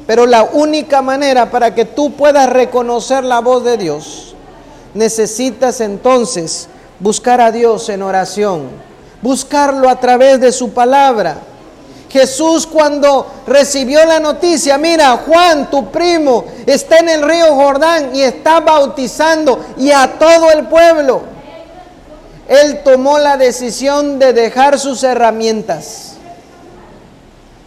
Pero 0.08 0.26
la 0.26 0.42
única 0.42 1.02
manera 1.02 1.50
para 1.50 1.72
que 1.74 1.84
tú 1.84 2.14
puedas 2.14 2.48
reconocer 2.48 3.22
la 3.22 3.40
voz 3.40 3.64
de 3.64 3.76
Dios, 3.76 4.34
necesitas 4.94 5.80
entonces 5.80 6.68
buscar 7.00 7.40
a 7.40 7.52
Dios 7.52 7.88
en 7.88 8.02
oración, 8.02 8.68
buscarlo 9.22 9.88
a 9.88 10.00
través 10.00 10.40
de 10.40 10.52
su 10.52 10.72
palabra 10.72 11.36
Jesús 12.16 12.66
cuando 12.66 13.26
recibió 13.46 14.04
la 14.06 14.20
noticia, 14.20 14.78
mira, 14.78 15.18
Juan, 15.26 15.70
tu 15.70 15.90
primo, 15.90 16.46
está 16.64 16.98
en 16.98 17.10
el 17.10 17.22
río 17.22 17.54
Jordán 17.54 18.14
y 18.14 18.22
está 18.22 18.60
bautizando 18.60 19.64
y 19.76 19.90
a 19.90 20.18
todo 20.18 20.50
el 20.50 20.66
pueblo. 20.66 21.22
Él 22.48 22.80
tomó 22.84 23.18
la 23.18 23.36
decisión 23.36 24.18
de 24.18 24.32
dejar 24.32 24.78
sus 24.78 25.02
herramientas. 25.02 26.14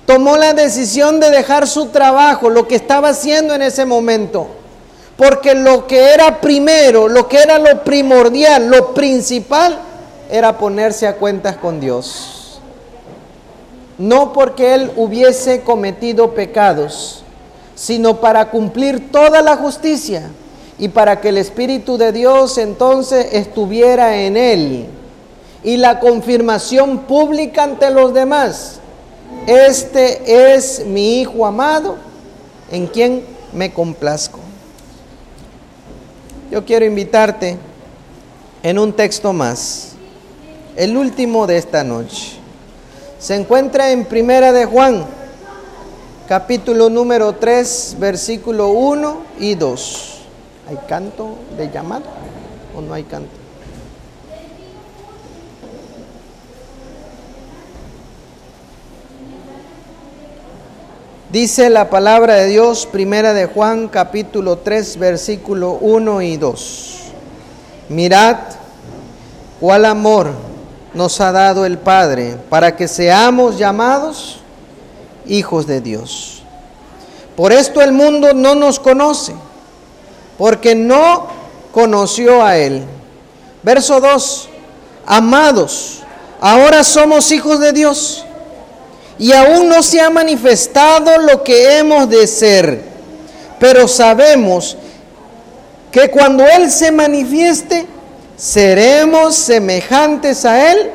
Tomó 0.06 0.38
la 0.38 0.54
decisión 0.54 1.20
de 1.20 1.30
dejar 1.30 1.68
su 1.68 1.88
trabajo, 1.90 2.50
lo 2.50 2.68
que 2.68 2.76
estaba 2.76 3.10
haciendo 3.10 3.54
en 3.54 3.62
ese 3.62 3.86
momento. 3.86 4.48
Porque 5.20 5.54
lo 5.54 5.86
que 5.86 6.14
era 6.14 6.42
primero, 6.42 7.08
lo 7.08 7.28
que 7.28 7.38
era 7.38 7.60
lo 7.60 7.84
primordial, 7.84 8.72
lo 8.72 8.96
principal, 8.96 9.78
era 10.32 10.58
ponerse 10.58 11.06
a 11.06 11.18
cuentas 11.18 11.58
con 11.58 11.80
Dios 11.80 12.40
no 14.00 14.32
porque 14.32 14.74
él 14.74 14.92
hubiese 14.96 15.62
cometido 15.62 16.34
pecados, 16.34 17.22
sino 17.76 18.22
para 18.22 18.50
cumplir 18.50 19.12
toda 19.12 19.42
la 19.42 19.58
justicia 19.58 20.32
y 20.80 20.88
para 20.88 21.20
que 21.20 21.30
el 21.30 21.38
Espíritu 21.38 21.98
de 21.98 22.14
Dios 22.14 22.58
entonces 22.58 23.28
estuviera 23.34 24.16
en 24.16 24.38
él. 24.38 24.86
Y 25.66 25.76
la 25.76 26.00
confirmación 26.00 27.00
pública 27.00 27.64
ante 27.64 27.90
los 27.92 28.14
demás, 28.14 28.80
este 29.46 30.54
es 30.54 30.86
mi 30.86 31.20
Hijo 31.20 31.46
amado, 31.46 31.98
en 32.72 32.88
quien 32.88 33.26
me 33.52 33.74
complazco. 33.74 34.40
Yo 36.52 36.66
quiero 36.66 36.86
invitarte 36.86 37.58
en 38.64 38.80
un 38.80 38.94
texto 38.94 39.34
más, 39.34 39.94
el 40.76 40.98
último 40.98 41.46
de 41.46 41.58
esta 41.58 41.84
noche 41.84 42.40
se 43.20 43.36
encuentra 43.36 43.92
en 43.92 44.06
Primera 44.06 44.54
de 44.54 44.66
Juan, 44.66 45.06
capítulo 46.28 46.90
número 46.90 47.34
3, 47.34 47.98
versículo 48.00 48.70
1 48.70 49.18
y 49.40 49.56
2. 49.56 50.22
¿Hay 50.70 50.78
canto 50.88 51.36
de 51.58 51.70
llamado 51.70 52.06
o 52.74 52.80
no 52.80 52.94
hay 52.94 53.04
canto? 53.04 53.39
Dice 61.32 61.70
la 61.70 61.92
palabra 61.92 62.34
de 62.34 62.48
Dios, 62.48 62.88
Primera 62.88 63.36
de 63.36 63.46
Juan, 63.46 63.88
capítulo 63.88 64.58
3, 64.58 64.98
versículo 64.98 65.74
1 65.74 66.24
y 66.24 66.38
2. 66.38 67.00
Mirad 67.90 68.38
cuál 69.60 69.86
amor 69.86 70.32
nos 70.96 71.22
ha 71.22 71.32
dado 71.32 71.68
el 71.68 71.78
Padre 71.78 72.36
para 72.50 72.76
que 72.76 72.88
seamos 72.88 73.60
llamados 73.60 74.40
hijos 75.28 75.68
de 75.68 75.82
Dios. 75.82 76.42
Por 77.36 77.52
esto 77.52 77.84
el 77.84 77.92
mundo 77.92 78.34
no 78.34 78.56
nos 78.56 78.80
conoce, 78.80 79.36
porque 80.36 80.74
no 80.74 81.28
conoció 81.72 82.44
a 82.44 82.58
Él. 82.58 82.86
Verso 83.62 84.02
2, 84.02 84.50
amados, 85.06 86.00
ahora 86.42 86.84
somos 86.84 87.32
hijos 87.32 87.60
de 87.60 87.72
Dios 87.72 88.26
y 89.20 89.34
aún 89.34 89.68
no 89.68 89.84
se 89.84 90.00
ha 90.00 90.10
manifestado 90.10 91.18
lo 91.18 91.44
que 91.44 91.78
hemos 91.78 92.10
de 92.10 92.26
ser, 92.26 92.82
pero 93.60 93.86
sabemos 93.86 94.78
que 95.92 96.10
cuando 96.10 96.46
Él 96.46 96.72
se 96.72 96.90
manifieste, 96.90 97.86
seremos 98.38 99.36
semejantes 99.36 100.46
a 100.46 100.72
Él 100.72 100.92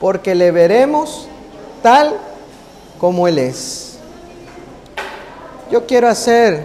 porque 0.00 0.34
le 0.34 0.50
veremos 0.50 1.28
tal 1.82 2.14
como 2.98 3.28
Él 3.28 3.38
es. 3.38 3.98
Yo 5.70 5.86
quiero 5.86 6.08
hacer 6.08 6.64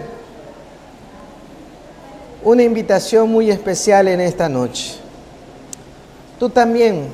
una 2.42 2.62
invitación 2.62 3.30
muy 3.30 3.50
especial 3.50 4.08
en 4.08 4.22
esta 4.22 4.48
noche. 4.48 4.94
Tú 6.38 6.48
también 6.48 7.08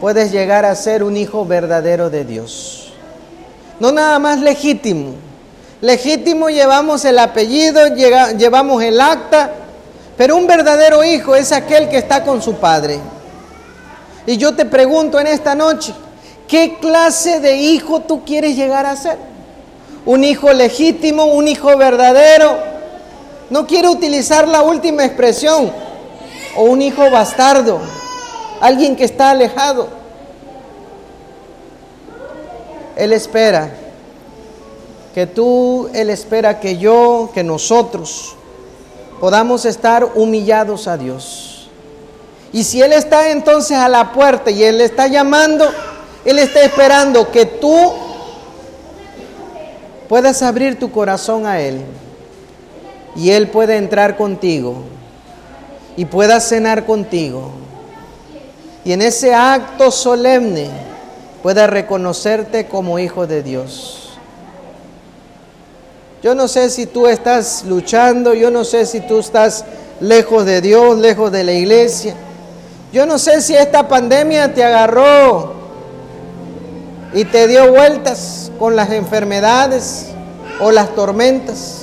puedes 0.00 0.32
llegar 0.32 0.64
a 0.64 0.74
ser 0.74 1.02
un 1.02 1.16
hijo 1.16 1.44
verdadero 1.44 2.10
de 2.10 2.24
Dios. 2.24 2.92
No 3.80 3.92
nada 3.92 4.18
más 4.18 4.40
legítimo. 4.40 5.14
Legítimo 5.80 6.48
llevamos 6.48 7.04
el 7.04 7.18
apellido, 7.18 7.86
llevamos 8.36 8.82
el 8.82 9.00
acta, 9.00 9.52
pero 10.16 10.36
un 10.36 10.46
verdadero 10.46 11.04
hijo 11.04 11.36
es 11.36 11.52
aquel 11.52 11.88
que 11.88 11.98
está 11.98 12.24
con 12.24 12.42
su 12.42 12.54
padre. 12.54 12.98
Y 14.26 14.36
yo 14.36 14.54
te 14.54 14.64
pregunto 14.64 15.20
en 15.20 15.28
esta 15.28 15.54
noche, 15.54 15.94
¿qué 16.48 16.78
clase 16.80 17.40
de 17.40 17.56
hijo 17.56 18.00
tú 18.00 18.24
quieres 18.24 18.56
llegar 18.56 18.86
a 18.86 18.96
ser? 18.96 19.16
¿Un 20.04 20.24
hijo 20.24 20.52
legítimo, 20.52 21.26
un 21.26 21.46
hijo 21.46 21.76
verdadero? 21.76 22.58
No 23.50 23.66
quiero 23.66 23.92
utilizar 23.92 24.48
la 24.48 24.62
última 24.62 25.04
expresión. 25.04 25.70
O 26.56 26.64
un 26.64 26.82
hijo 26.82 27.08
bastardo, 27.10 27.80
alguien 28.60 28.96
que 28.96 29.04
está 29.04 29.30
alejado. 29.30 29.88
Él 32.96 33.12
espera 33.12 33.70
que 35.14 35.26
tú, 35.26 35.88
Él 35.94 36.10
espera 36.10 36.60
que 36.60 36.78
yo, 36.78 37.30
que 37.32 37.44
nosotros 37.44 38.36
podamos 39.20 39.64
estar 39.64 40.04
humillados 40.14 40.88
a 40.88 40.96
Dios. 40.96 41.68
Y 42.52 42.64
si 42.64 42.82
Él 42.82 42.92
está 42.92 43.30
entonces 43.30 43.76
a 43.76 43.88
la 43.88 44.12
puerta 44.12 44.50
y 44.50 44.62
Él 44.62 44.80
está 44.80 45.06
llamando, 45.06 45.68
Él 46.24 46.38
está 46.38 46.62
esperando 46.62 47.30
que 47.30 47.46
tú 47.46 47.92
puedas 50.08 50.42
abrir 50.42 50.78
tu 50.78 50.90
corazón 50.90 51.46
a 51.46 51.60
Él 51.60 51.82
y 53.14 53.30
Él 53.30 53.48
pueda 53.48 53.76
entrar 53.76 54.16
contigo 54.16 54.76
y 55.96 56.04
pueda 56.04 56.40
cenar 56.40 56.86
contigo. 56.86 57.50
Y 58.84 58.92
en 58.92 59.02
ese 59.02 59.34
acto 59.34 59.90
solemne 59.90 60.70
pueda 61.42 61.66
reconocerte 61.66 62.66
como 62.66 62.98
hijo 62.98 63.26
de 63.26 63.42
Dios. 63.42 64.10
Yo 66.22 66.34
no 66.34 66.48
sé 66.48 66.68
si 66.70 66.86
tú 66.86 67.06
estás 67.06 67.64
luchando, 67.64 68.34
yo 68.34 68.50
no 68.50 68.64
sé 68.64 68.86
si 68.86 69.00
tú 69.00 69.20
estás 69.20 69.64
lejos 70.00 70.44
de 70.44 70.60
Dios, 70.60 70.98
lejos 70.98 71.30
de 71.30 71.44
la 71.44 71.52
iglesia. 71.52 72.14
Yo 72.92 73.06
no 73.06 73.18
sé 73.18 73.40
si 73.40 73.54
esta 73.54 73.86
pandemia 73.86 74.52
te 74.52 74.64
agarró 74.64 75.54
y 77.12 77.24
te 77.24 77.46
dio 77.46 77.70
vueltas 77.70 78.50
con 78.58 78.74
las 78.74 78.90
enfermedades 78.90 80.06
o 80.60 80.72
las 80.72 80.94
tormentas. 80.94 81.82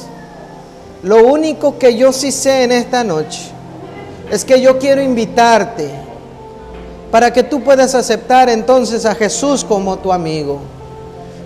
Lo 1.03 1.23
único 1.25 1.77
que 1.77 1.95
yo 1.95 2.11
sí 2.11 2.31
sé 2.31 2.63
en 2.63 2.71
esta 2.71 3.03
noche 3.03 3.51
es 4.31 4.43
que 4.43 4.59
yo 4.59 4.79
quiero 4.79 5.01
invitarte 5.01 5.91
para 7.15 7.31
que 7.31 7.43
tú 7.43 7.63
puedas 7.63 7.95
aceptar 7.95 8.49
entonces 8.49 9.05
a 9.05 9.15
Jesús 9.15 9.63
como 9.63 9.99
tu 9.99 10.11
amigo. 10.11 10.59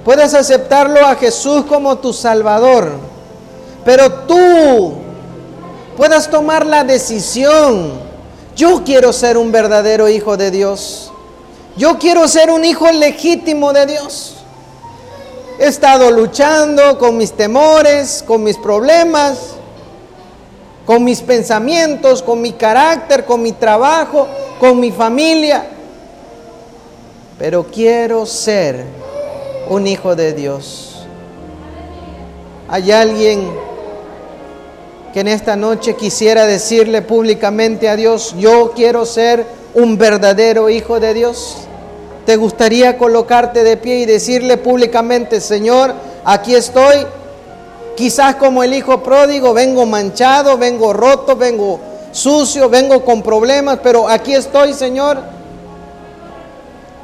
Puedes 0.03 0.33
aceptarlo 0.33 1.05
a 1.05 1.13
Jesús 1.13 1.65
como 1.65 1.99
tu 1.99 2.11
Salvador. 2.11 2.93
Pero 3.85 4.11
tú 4.25 4.93
puedas 5.95 6.27
tomar 6.27 6.65
la 6.65 6.83
decisión. 6.83 7.91
Yo 8.55 8.83
quiero 8.83 9.13
ser 9.13 9.37
un 9.37 9.51
verdadero 9.51 10.09
hijo 10.09 10.37
de 10.37 10.49
Dios. 10.49 11.11
Yo 11.77 11.99
quiero 11.99 12.27
ser 12.27 12.49
un 12.49 12.65
hijo 12.65 12.91
legítimo 12.91 13.71
de 13.71 13.85
Dios. 13.85 14.37
He 15.59 15.67
estado 15.67 16.09
luchando 16.09 16.97
con 16.97 17.15
mis 17.15 17.33
temores, 17.33 18.23
con 18.25 18.41
mis 18.41 18.57
problemas, 18.57 19.37
con 20.89 21.03
mis 21.03 21.21
pensamientos, 21.21 22.23
con 22.23 22.41
mi 22.41 22.53
carácter, 22.53 23.23
con 23.23 23.43
mi 23.43 23.51
trabajo, 23.51 24.27
con 24.59 24.79
mi 24.79 24.91
familia. 24.91 25.67
Pero 27.37 27.67
quiero 27.67 28.25
ser 28.25 28.85
un 29.69 29.85
hijo 29.85 30.15
de 30.15 30.33
Dios. 30.33 31.05
Hay 32.67 32.91
alguien 32.91 33.51
que 35.13 35.19
en 35.19 35.27
esta 35.27 35.55
noche 35.55 35.95
quisiera 35.95 36.47
decirle 36.47 37.03
públicamente 37.03 37.87
a 37.87 37.95
Dios, 37.95 38.33
yo 38.39 38.71
quiero 38.75 39.05
ser 39.05 39.45
un 39.75 39.95
verdadero 39.95 40.71
hijo 40.71 40.99
de 40.99 41.13
Dios. 41.13 41.57
¿Te 42.25 42.35
gustaría 42.35 42.97
colocarte 42.97 43.63
de 43.63 43.77
pie 43.77 43.99
y 43.99 44.05
decirle 44.07 44.57
públicamente, 44.57 45.39
Señor, 45.39 45.93
aquí 46.25 46.55
estoy? 46.55 47.05
Quizás 47.99 48.35
como 48.35 48.63
el 48.63 48.73
hijo 48.73 49.03
pródigo, 49.03 49.53
vengo 49.53 49.85
manchado, 49.85 50.57
vengo 50.57 50.93
roto, 50.93 51.35
vengo 51.35 51.81
sucio, 52.13 52.69
vengo 52.69 53.03
con 53.03 53.21
problemas, 53.21 53.79
pero 53.83 54.07
aquí 54.07 54.33
estoy, 54.33 54.71
Señor. 54.71 55.19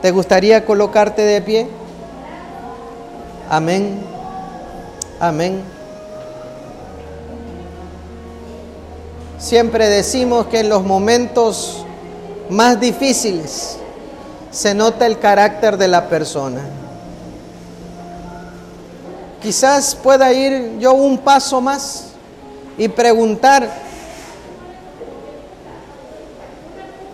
¿Te 0.02 0.12
gustaría 0.12 0.64
colocarte 0.64 1.22
de 1.22 1.42
pie? 1.42 1.68
Amén. 3.50 4.00
Amén. 5.20 5.64
Siempre 9.38 9.90
decimos 9.90 10.48
que 10.48 10.62
en 10.62 10.70
los 10.70 10.84
momentos 10.86 11.86
más 12.50 12.80
difíciles 12.80 13.76
se 14.50 14.74
nota 14.74 15.06
el 15.06 15.20
carácter 15.20 15.76
de 15.76 15.90
la 15.90 16.08
persona. 16.08 16.62
Quizás 19.46 19.94
pueda 19.94 20.34
ir 20.34 20.80
yo 20.80 20.94
un 20.94 21.20
paso 21.20 21.62
más 21.62 22.06
y 22.80 22.88
preguntar. 22.88 23.70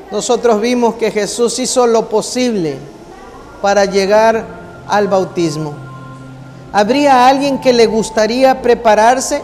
Nosotros 0.09 0.61
vimos 0.61 0.95
que 0.95 1.11
Jesús 1.11 1.59
hizo 1.59 1.85
lo 1.87 2.07
posible 2.07 2.77
para 3.61 3.83
llegar 3.83 4.45
al 4.87 5.09
bautismo. 5.09 5.73
¿Habría 6.71 7.27
alguien 7.27 7.59
que 7.59 7.73
le 7.73 7.85
gustaría 7.85 8.61
prepararse 8.61 9.41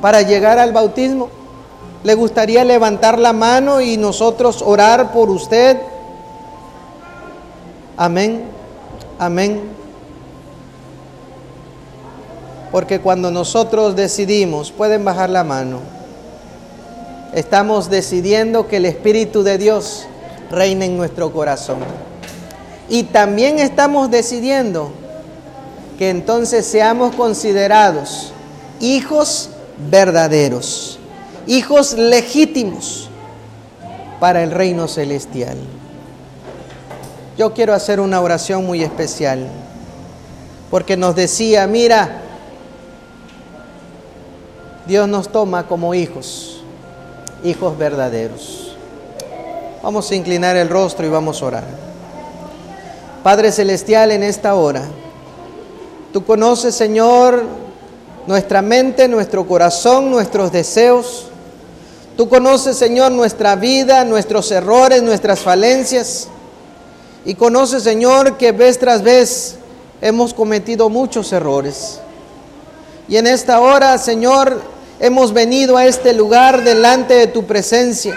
para 0.00 0.22
llegar 0.22 0.60
al 0.60 0.72
bautismo? 0.72 1.30
¿Le 2.04 2.14
gustaría 2.14 2.62
levantar 2.62 3.18
la 3.18 3.32
mano 3.32 3.80
y 3.80 3.96
nosotros 3.96 4.62
orar 4.62 5.10
por 5.10 5.30
usted? 5.30 5.78
Amén, 7.96 8.44
amén. 9.18 9.87
Porque 12.70 13.00
cuando 13.00 13.30
nosotros 13.30 13.96
decidimos, 13.96 14.70
pueden 14.72 15.04
bajar 15.04 15.30
la 15.30 15.44
mano, 15.44 15.80
estamos 17.32 17.88
decidiendo 17.88 18.68
que 18.68 18.76
el 18.76 18.84
Espíritu 18.84 19.42
de 19.42 19.58
Dios 19.58 20.06
reine 20.50 20.86
en 20.86 20.96
nuestro 20.96 21.32
corazón. 21.32 21.78
Y 22.88 23.04
también 23.04 23.58
estamos 23.58 24.10
decidiendo 24.10 24.90
que 25.98 26.10
entonces 26.10 26.66
seamos 26.66 27.14
considerados 27.14 28.32
hijos 28.80 29.50
verdaderos, 29.90 30.98
hijos 31.46 31.94
legítimos 31.94 33.08
para 34.20 34.42
el 34.42 34.50
reino 34.50 34.88
celestial. 34.88 35.56
Yo 37.36 37.52
quiero 37.54 37.74
hacer 37.74 38.00
una 38.00 38.20
oración 38.20 38.66
muy 38.66 38.82
especial, 38.82 39.46
porque 40.70 40.96
nos 40.96 41.14
decía, 41.14 41.66
mira, 41.66 42.22
Dios 44.88 45.06
nos 45.06 45.28
toma 45.28 45.66
como 45.66 45.92
hijos, 45.92 46.62
hijos 47.44 47.76
verdaderos. 47.76 48.74
Vamos 49.82 50.10
a 50.10 50.14
inclinar 50.14 50.56
el 50.56 50.70
rostro 50.70 51.04
y 51.04 51.10
vamos 51.10 51.42
a 51.42 51.44
orar. 51.44 51.64
Padre 53.22 53.52
Celestial, 53.52 54.12
en 54.12 54.22
esta 54.22 54.54
hora, 54.54 54.82
tú 56.10 56.24
conoces, 56.24 56.74
Señor, 56.74 57.44
nuestra 58.26 58.62
mente, 58.62 59.08
nuestro 59.08 59.46
corazón, 59.46 60.10
nuestros 60.10 60.50
deseos. 60.50 61.26
Tú 62.16 62.26
conoces, 62.30 62.78
Señor, 62.78 63.12
nuestra 63.12 63.56
vida, 63.56 64.06
nuestros 64.06 64.50
errores, 64.50 65.02
nuestras 65.02 65.40
falencias. 65.40 66.28
Y 67.26 67.34
conoces, 67.34 67.82
Señor, 67.82 68.38
que 68.38 68.52
vez 68.52 68.78
tras 68.78 69.02
vez 69.02 69.56
hemos 70.00 70.32
cometido 70.32 70.88
muchos 70.88 71.30
errores. 71.34 72.00
Y 73.06 73.18
en 73.18 73.26
esta 73.26 73.60
hora, 73.60 73.98
Señor, 73.98 74.77
hemos 75.00 75.32
venido 75.32 75.76
a 75.76 75.86
este 75.86 76.12
lugar 76.12 76.64
delante 76.64 77.14
de 77.14 77.26
tu 77.26 77.46
presencia 77.46 78.16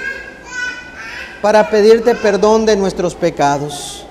para 1.42 1.70
pedirte 1.70 2.16
perdón 2.16 2.66
de 2.66 2.76
nuestros 2.76 3.16
pecados. 3.16 4.06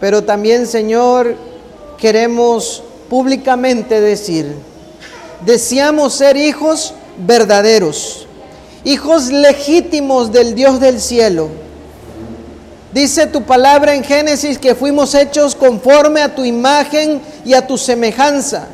Pero 0.00 0.22
también, 0.24 0.66
Señor, 0.66 1.36
queremos 1.96 2.82
públicamente 3.08 4.00
decir, 4.00 4.54
deseamos 5.44 6.14
ser 6.14 6.36
hijos 6.36 6.94
verdaderos, 7.26 8.26
hijos 8.84 9.26
legítimos 9.26 10.32
del 10.32 10.54
Dios 10.54 10.80
del 10.80 11.00
cielo. 11.00 11.48
Dice 12.92 13.26
tu 13.26 13.42
palabra 13.42 13.94
en 13.94 14.02
Génesis 14.02 14.58
que 14.58 14.74
fuimos 14.74 15.14
hechos 15.14 15.54
conforme 15.54 16.22
a 16.22 16.34
tu 16.34 16.44
imagen 16.44 17.20
y 17.44 17.54
a 17.54 17.66
tu 17.66 17.76
semejanza, 17.76 18.68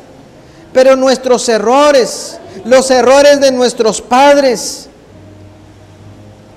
pero 0.75 0.97
nuestros 0.97 1.47
errores, 1.47 2.37
los 2.65 2.91
errores 2.91 3.39
de 3.39 3.49
nuestros 3.53 4.01
padres 4.01 4.89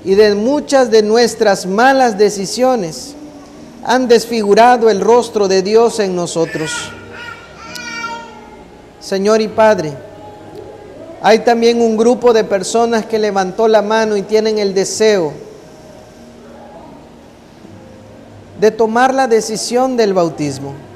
y 0.04 0.16
de 0.16 0.34
muchas 0.34 0.90
de 0.90 1.04
nuestras 1.04 1.66
malas 1.66 2.18
decisiones 2.18 3.14
han 3.84 4.08
desfigurado 4.08 4.90
el 4.90 5.00
rostro 5.00 5.46
de 5.46 5.62
Dios 5.62 6.00
en 6.00 6.16
nosotros. 6.16 6.72
Señor 8.98 9.40
y 9.40 9.46
Padre, 9.46 9.92
hay 11.22 11.38
también 11.38 11.80
un 11.80 11.96
grupo 11.96 12.32
de 12.32 12.42
personas 12.42 13.06
que 13.06 13.20
levantó 13.20 13.68
la 13.68 13.82
mano 13.82 14.16
y 14.16 14.22
tienen 14.22 14.58
el 14.58 14.74
deseo 14.74 15.32
de 18.60 18.72
tomar 18.72 19.14
la 19.14 19.28
decisión 19.28 19.96
del 19.96 20.12
bautismo. 20.12 20.87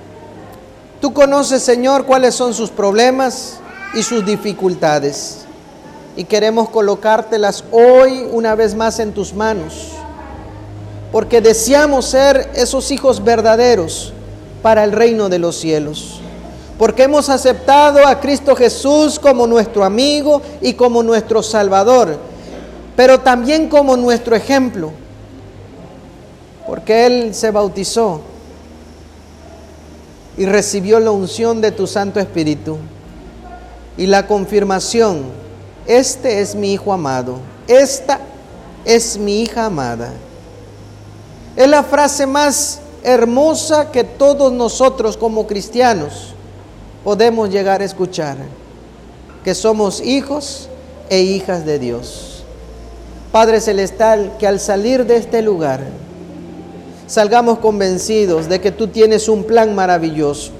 Tú 1.02 1.12
conoces, 1.12 1.62
Señor, 1.62 2.06
cuáles 2.06 2.34
son 2.34 2.54
sus 2.54 2.70
problemas, 2.70 3.60
y 3.94 4.02
sus 4.02 4.24
dificultades. 4.24 5.38
Y 6.16 6.24
queremos 6.24 6.68
colocártelas 6.68 7.64
hoy 7.70 8.26
una 8.30 8.54
vez 8.54 8.74
más 8.74 8.98
en 8.98 9.12
tus 9.12 9.32
manos, 9.32 9.88
porque 11.10 11.40
deseamos 11.40 12.06
ser 12.06 12.50
esos 12.54 12.90
hijos 12.90 13.22
verdaderos 13.22 14.12
para 14.62 14.84
el 14.84 14.92
reino 14.92 15.28
de 15.28 15.38
los 15.38 15.56
cielos. 15.56 16.20
Porque 16.78 17.04
hemos 17.04 17.28
aceptado 17.28 18.06
a 18.06 18.18
Cristo 18.20 18.56
Jesús 18.56 19.18
como 19.18 19.46
nuestro 19.46 19.84
amigo 19.84 20.42
y 20.60 20.74
como 20.74 21.02
nuestro 21.02 21.42
Salvador, 21.42 22.18
pero 22.96 23.20
también 23.20 23.68
como 23.68 23.96
nuestro 23.96 24.34
ejemplo. 24.34 24.90
Porque 26.66 27.06
Él 27.06 27.34
se 27.34 27.50
bautizó 27.50 28.20
y 30.36 30.46
recibió 30.46 31.00
la 31.00 31.10
unción 31.10 31.60
de 31.60 31.72
tu 31.72 31.86
Santo 31.86 32.20
Espíritu 32.20 32.78
y 33.96 34.06
la 34.06 34.26
confirmación, 34.26 35.24
este 35.86 36.40
es 36.40 36.54
mi 36.54 36.72
hijo 36.72 36.92
amado, 36.92 37.38
esta 37.66 38.20
es 38.84 39.18
mi 39.18 39.42
hija 39.42 39.66
amada. 39.66 40.12
Es 41.56 41.68
la 41.68 41.82
frase 41.82 42.26
más 42.26 42.80
hermosa 43.02 43.90
que 43.90 44.04
todos 44.04 44.52
nosotros 44.52 45.16
como 45.16 45.46
cristianos 45.46 46.34
podemos 47.04 47.50
llegar 47.50 47.82
a 47.82 47.84
escuchar, 47.84 48.36
que 49.44 49.54
somos 49.54 50.00
hijos 50.00 50.68
e 51.10 51.20
hijas 51.20 51.66
de 51.66 51.78
Dios. 51.78 52.44
Padre 53.32 53.60
Celestial, 53.60 54.36
que 54.38 54.46
al 54.46 54.60
salir 54.60 55.04
de 55.04 55.16
este 55.16 55.42
lugar 55.42 55.80
salgamos 57.12 57.58
convencidos 57.58 58.48
de 58.48 58.60
que 58.60 58.70
tú 58.70 58.88
tienes 58.88 59.28
un 59.28 59.44
plan 59.44 59.74
maravilloso 59.74 60.52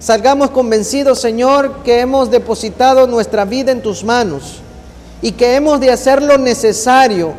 Salgamos 0.00 0.50
convencidos, 0.50 1.18
Señor, 1.18 1.82
que 1.82 1.98
hemos 1.98 2.30
depositado 2.30 3.08
nuestra 3.08 3.44
vida 3.44 3.72
en 3.72 3.82
tus 3.82 4.04
manos 4.04 4.60
y 5.20 5.32
que 5.32 5.56
hemos 5.56 5.80
de 5.80 5.90
hacer 5.90 6.22
lo 6.22 6.38
necesario 6.38 7.32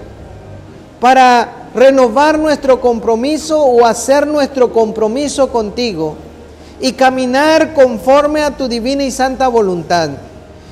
para 1.00 1.70
renovar 1.74 2.38
nuestro 2.38 2.82
compromiso 2.82 3.64
o 3.64 3.86
hacer 3.86 4.28
nuestro 4.28 4.74
compromiso 4.74 5.50
contigo 5.50 6.16
y 6.82 6.92
caminar 6.92 7.74
conforme 7.74 8.42
a 8.42 8.58
tu 8.58 8.68
divina 8.68 9.06
y 9.06 9.12
santa 9.12 9.48
voluntad. 9.48 10.10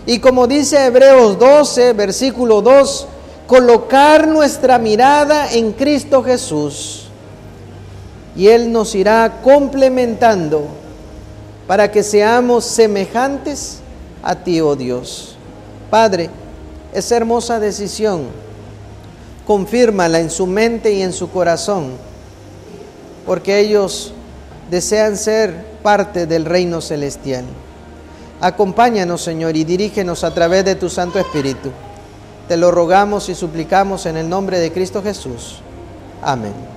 Y 0.06 0.20
como 0.20 0.46
dice 0.46 0.88
Hebreos 0.88 1.40
12, 1.40 1.94
versículo 1.94 2.62
2, 2.62 3.08
colocar 3.48 4.28
nuestra 4.28 4.78
mirada 4.78 5.54
en 5.54 5.72
Cristo 5.72 6.22
Jesús. 6.22 7.07
Y 8.38 8.48
Él 8.50 8.72
nos 8.72 8.94
irá 8.96 9.42
complementando 9.44 10.68
para 11.66 11.92
que 11.92 12.04
seamos 12.04 12.64
semejantes 12.64 13.80
a 14.24 14.36
ti, 14.36 14.62
oh 14.62 14.76
Dios. 14.76 15.36
Padre, 15.90 16.30
esa 16.94 17.18
hermosa 17.18 17.60
decisión, 17.60 18.28
confírmala 19.46 20.20
en 20.20 20.30
su 20.30 20.46
mente 20.46 20.94
y 20.94 21.02
en 21.02 21.14
su 21.14 21.30
corazón, 21.30 21.92
porque 23.26 23.60
ellos 23.60 24.14
desean 24.70 25.18
ser 25.18 25.66
parte 25.82 26.26
del 26.28 26.46
reino 26.46 26.80
celestial. 26.80 27.46
Acompáñanos, 28.40 29.22
Señor, 29.22 29.56
y 29.56 29.64
dirígenos 29.64 30.24
a 30.24 30.34
través 30.34 30.64
de 30.64 30.76
tu 30.76 30.90
Santo 30.90 31.18
Espíritu. 31.18 31.72
Te 32.48 32.56
lo 32.56 32.72
rogamos 32.72 33.30
y 33.30 33.36
suplicamos 33.36 34.06
en 34.06 34.16
el 34.18 34.30
nombre 34.30 34.60
de 34.60 34.72
Cristo 34.72 35.02
Jesús. 35.02 35.60
Amén. 36.22 36.77